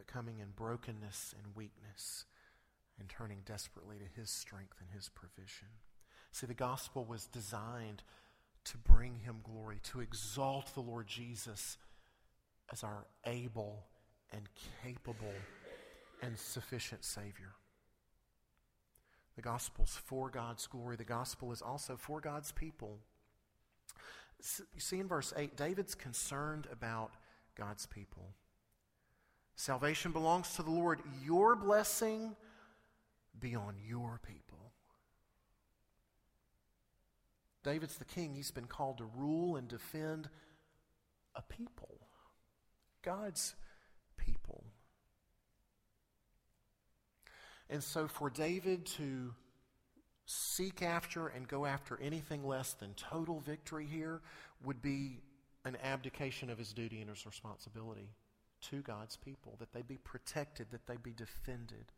But 0.00 0.06
coming 0.06 0.38
in 0.38 0.48
brokenness 0.56 1.34
and 1.36 1.54
weakness 1.54 2.24
and 2.98 3.06
turning 3.06 3.40
desperately 3.44 3.96
to 3.98 4.18
his 4.18 4.30
strength 4.30 4.78
and 4.80 4.88
his 4.94 5.10
provision. 5.10 5.68
See, 6.32 6.46
the 6.46 6.54
gospel 6.54 7.04
was 7.04 7.26
designed 7.26 8.02
to 8.64 8.78
bring 8.78 9.16
him 9.16 9.40
glory, 9.44 9.78
to 9.92 10.00
exalt 10.00 10.72
the 10.72 10.80
Lord 10.80 11.06
Jesus 11.06 11.76
as 12.72 12.82
our 12.82 13.04
able 13.26 13.84
and 14.32 14.48
capable 14.82 15.34
and 16.22 16.38
sufficient 16.38 17.04
Savior. 17.04 17.52
The 19.36 19.42
gospel's 19.42 20.00
for 20.06 20.30
God's 20.30 20.66
glory. 20.66 20.96
The 20.96 21.04
gospel 21.04 21.52
is 21.52 21.60
also 21.60 21.98
for 21.98 22.22
God's 22.22 22.52
people. 22.52 23.00
You 24.72 24.80
see 24.80 24.98
in 24.98 25.08
verse 25.08 25.34
8, 25.36 25.58
David's 25.58 25.94
concerned 25.94 26.68
about 26.72 27.10
God's 27.54 27.84
people. 27.84 28.30
Salvation 29.60 30.10
belongs 30.10 30.54
to 30.54 30.62
the 30.62 30.70
Lord. 30.70 31.02
Your 31.22 31.54
blessing 31.54 32.34
be 33.38 33.54
on 33.54 33.74
your 33.86 34.18
people. 34.26 34.72
David's 37.62 37.98
the 37.98 38.06
king. 38.06 38.34
He's 38.34 38.50
been 38.50 38.64
called 38.64 38.96
to 38.98 39.04
rule 39.18 39.56
and 39.56 39.68
defend 39.68 40.30
a 41.36 41.42
people, 41.42 41.98
God's 43.02 43.54
people. 44.16 44.64
And 47.68 47.84
so 47.84 48.08
for 48.08 48.30
David 48.30 48.86
to 48.96 49.34
seek 50.24 50.80
after 50.80 51.28
and 51.28 51.46
go 51.46 51.66
after 51.66 52.00
anything 52.00 52.46
less 52.46 52.72
than 52.72 52.94
total 52.94 53.40
victory 53.40 53.84
here 53.84 54.22
would 54.64 54.80
be 54.80 55.18
an 55.66 55.76
abdication 55.84 56.48
of 56.48 56.56
his 56.56 56.72
duty 56.72 57.02
and 57.02 57.10
his 57.10 57.26
responsibility 57.26 58.08
to 58.62 58.82
God's 58.82 59.16
people, 59.16 59.56
that 59.58 59.72
they 59.72 59.82
be 59.82 59.96
protected, 59.96 60.70
that 60.70 60.86
they 60.86 60.96
be 60.96 61.12
defended. 61.12 61.92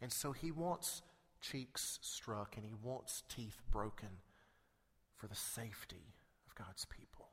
And 0.00 0.12
so 0.12 0.32
he 0.32 0.50
wants 0.50 1.02
cheeks 1.40 1.98
struck 2.02 2.56
and 2.56 2.64
he 2.64 2.74
wants 2.74 3.22
teeth 3.28 3.62
broken 3.70 4.20
for 5.14 5.26
the 5.26 5.34
safety 5.34 6.14
of 6.46 6.54
God's 6.54 6.84
people. 6.84 7.28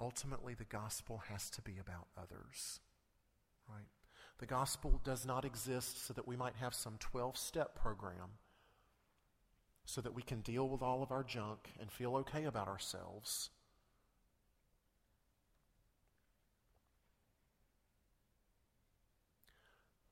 Ultimately, 0.00 0.54
the 0.54 0.64
gospel 0.64 1.22
has 1.28 1.48
to 1.50 1.62
be 1.62 1.78
about 1.78 2.08
others, 2.18 2.80
right? 3.68 3.86
The 4.38 4.46
gospel 4.46 5.00
does 5.04 5.24
not 5.24 5.44
exist 5.44 6.04
so 6.04 6.12
that 6.14 6.26
we 6.26 6.36
might 6.36 6.56
have 6.56 6.74
some 6.74 6.96
12 6.98 7.36
step 7.36 7.76
program 7.76 8.30
so 9.84 10.00
that 10.00 10.14
we 10.14 10.22
can 10.22 10.40
deal 10.40 10.68
with 10.68 10.82
all 10.82 11.02
of 11.02 11.10
our 11.10 11.22
junk 11.22 11.70
and 11.80 11.90
feel 11.90 12.16
okay 12.16 12.44
about 12.44 12.68
ourselves. 12.68 13.50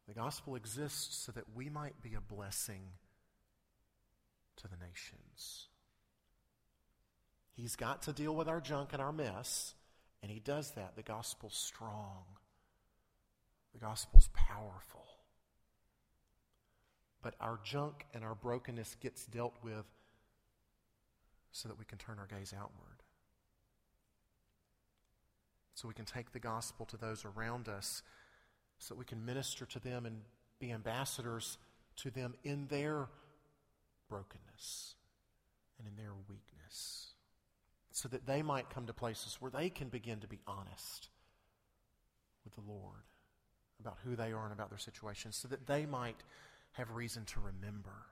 The 0.06 0.14
gospel 0.14 0.56
exists 0.56 1.16
so 1.16 1.32
that 1.32 1.44
we 1.54 1.70
might 1.70 2.02
be 2.02 2.14
a 2.14 2.20
blessing 2.20 2.82
to 4.56 4.68
the 4.68 4.76
nations. 4.76 5.68
He's 7.54 7.76
got 7.76 8.02
to 8.02 8.12
deal 8.12 8.34
with 8.34 8.48
our 8.48 8.60
junk 8.60 8.90
and 8.92 9.00
our 9.00 9.12
mess, 9.12 9.74
and 10.22 10.30
he 10.30 10.38
does 10.38 10.72
that. 10.72 10.96
The 10.96 11.02
gospel's 11.02 11.56
strong, 11.56 12.24
the 13.72 13.78
gospel's 13.78 14.28
powerful. 14.34 15.06
But 17.22 17.34
our 17.40 17.58
junk 17.64 18.06
and 18.14 18.24
our 18.24 18.34
brokenness 18.34 18.96
gets 19.00 19.26
dealt 19.26 19.54
with 19.62 19.86
so 21.52 21.68
that 21.68 21.78
we 21.78 21.84
can 21.84 21.98
turn 21.98 22.18
our 22.18 22.26
gaze 22.26 22.54
outward. 22.56 23.02
so 25.74 25.88
we 25.88 25.94
can 25.94 26.04
take 26.04 26.32
the 26.32 26.38
gospel 26.38 26.86
to 26.86 26.96
those 26.96 27.24
around 27.24 27.68
us, 27.68 28.02
so 28.78 28.94
that 28.94 28.98
we 28.98 29.04
can 29.04 29.24
minister 29.24 29.64
to 29.66 29.80
them 29.80 30.06
and 30.06 30.20
be 30.58 30.70
ambassadors 30.70 31.58
to 31.96 32.10
them 32.10 32.34
in 32.44 32.66
their 32.68 33.08
brokenness 34.08 34.94
and 35.78 35.88
in 35.88 35.96
their 35.96 36.12
weakness, 36.28 37.14
so 37.90 38.08
that 38.08 38.26
they 38.26 38.42
might 38.42 38.70
come 38.70 38.86
to 38.86 38.92
places 38.92 39.38
where 39.40 39.50
they 39.50 39.68
can 39.68 39.88
begin 39.88 40.20
to 40.20 40.28
be 40.28 40.38
honest 40.46 41.08
with 42.44 42.54
the 42.54 42.72
Lord 42.72 43.02
about 43.80 43.98
who 44.04 44.14
they 44.14 44.32
are 44.32 44.44
and 44.44 44.52
about 44.52 44.70
their 44.70 44.78
situation, 44.78 45.32
so 45.32 45.48
that 45.48 45.66
they 45.66 45.84
might 45.84 46.22
have 46.72 46.90
reason 46.90 47.24
to 47.26 47.40
remember 47.40 48.06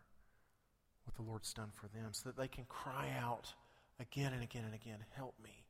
what 1.05 1.15
the 1.15 1.23
Lord's 1.23 1.53
done 1.53 1.71
for 1.73 1.89
them, 1.89 2.11
so 2.13 2.29
that 2.29 2.37
they 2.37 2.49
can 2.49 2.65
cry 2.65 3.11
out 3.19 3.55
again 3.99 4.33
and 4.33 4.43
again 4.43 4.65
and 4.65 4.75
again, 4.75 4.99
Help 5.17 5.35
me, 5.43 5.65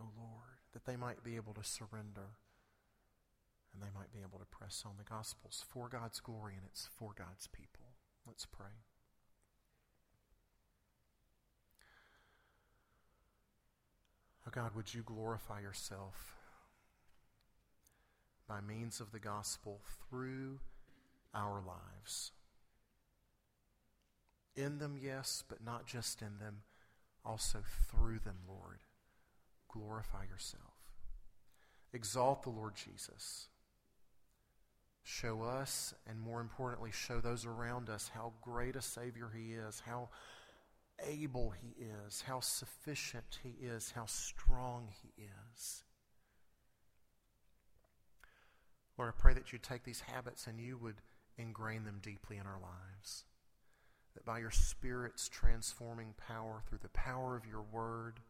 O 0.00 0.04
Lord, 0.18 0.58
that 0.72 0.84
they 0.84 0.96
might 0.96 1.22
be 1.22 1.36
able 1.36 1.54
to 1.54 1.64
surrender 1.64 2.36
and 3.72 3.82
they 3.82 3.94
might 3.96 4.12
be 4.12 4.20
able 4.20 4.38
to 4.40 4.44
press 4.46 4.82
on 4.84 4.94
the 4.98 5.04
Gospels 5.04 5.64
for 5.68 5.88
God's 5.88 6.18
glory 6.20 6.54
and 6.56 6.64
it's 6.66 6.88
for 6.98 7.12
God's 7.16 7.46
people. 7.46 7.94
Let's 8.26 8.46
pray. 8.46 8.66
Oh 14.46 14.50
God, 14.50 14.74
would 14.74 14.92
you 14.92 15.02
glorify 15.02 15.60
yourself 15.60 16.34
by 18.48 18.60
means 18.60 19.00
of 19.00 19.12
the 19.12 19.20
gospel 19.20 19.80
through 20.08 20.58
our 21.34 21.62
lives? 21.66 22.32
In 24.56 24.78
them, 24.78 24.98
yes, 25.00 25.44
but 25.48 25.64
not 25.64 25.86
just 25.86 26.20
in 26.22 26.38
them, 26.38 26.62
also 27.24 27.60
through 27.90 28.18
them, 28.18 28.38
Lord. 28.48 28.80
Glorify 29.68 30.24
yourself. 30.24 30.74
Exalt 31.92 32.42
the 32.42 32.50
Lord 32.50 32.74
Jesus. 32.74 33.48
Show 35.02 35.42
us, 35.42 35.94
and 36.08 36.20
more 36.20 36.40
importantly, 36.40 36.90
show 36.92 37.20
those 37.20 37.46
around 37.46 37.88
us 37.88 38.10
how 38.14 38.32
great 38.42 38.76
a 38.76 38.82
Savior 38.82 39.30
He 39.34 39.54
is, 39.54 39.82
how 39.86 40.10
able 41.06 41.50
He 41.50 41.74
is, 42.06 42.22
how 42.26 42.40
sufficient 42.40 43.38
He 43.42 43.64
is, 43.64 43.92
how 43.94 44.06
strong 44.06 44.88
He 45.02 45.22
is. 45.22 45.84
Lord, 48.98 49.14
I 49.16 49.20
pray 49.20 49.32
that 49.34 49.52
you 49.52 49.58
take 49.58 49.84
these 49.84 50.00
habits 50.00 50.46
and 50.46 50.60
you 50.60 50.76
would 50.76 51.00
ingrain 51.40 51.84
them 51.84 52.00
deeply 52.02 52.36
in 52.36 52.46
our 52.46 52.60
lives. 52.60 53.24
That 54.14 54.24
by 54.24 54.40
your 54.40 54.50
Spirit's 54.50 55.28
transforming 55.28 56.14
power, 56.16 56.62
through 56.68 56.80
the 56.82 56.88
power 56.88 57.36
of 57.36 57.46
your 57.46 57.62
word, 57.62 58.20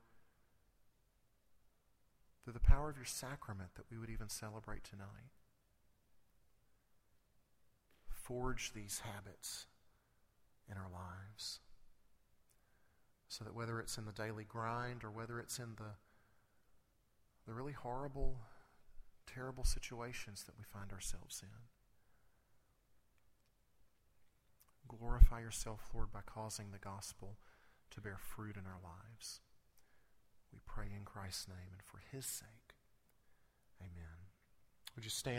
through 2.45 2.53
the 2.53 2.61
power 2.61 2.91
of 2.91 2.97
your 2.97 3.07
sacrament 3.07 3.71
that 3.77 3.91
we 3.91 3.99
would 3.99 4.11
even 4.11 4.29
celebrate 4.29 4.85
tonight, 4.85 5.33
forge 8.09 8.73
these 8.73 9.01
habits 9.01 9.67
in 10.71 10.77
our 10.77 10.89
lives. 10.93 11.61
So 13.29 13.45
that 13.45 13.55
whether 13.55 13.81
it's 13.81 13.97
in 13.97 14.05
the 14.05 14.13
daily 14.13 14.45
grind 14.45 15.05
or 15.05 15.11
whether 15.11 15.39
it's 15.39 15.59
in 15.59 15.77
the, 15.77 15.95
the 17.47 17.55
really 17.55 17.73
horrible, 17.73 18.37
terrible 19.33 19.65
situations 19.65 20.45
that 20.45 20.59
we 20.59 20.65
find 20.65 20.93
ourselves 20.93 21.43
in, 21.43 21.59
glorify 24.89 25.41
yourself, 25.41 25.91
Lord, 25.95 26.13
by 26.13 26.21
causing 26.25 26.71
the 26.71 26.79
gospel 26.79 27.37
to 27.91 28.01
bear 28.01 28.19
fruit 28.19 28.57
in 28.57 28.67
our 28.67 28.81
lives. 28.83 29.41
We 30.53 30.59
pray 30.67 30.87
in 30.97 31.05
Christ's 31.05 31.49
name 31.49 31.73
and 31.73 31.83
for 31.83 32.01
his 32.11 32.27
sake. 32.27 32.75
Amen. 33.81 34.29
Would 34.95 35.05
you 35.05 35.11
stand? 35.11 35.39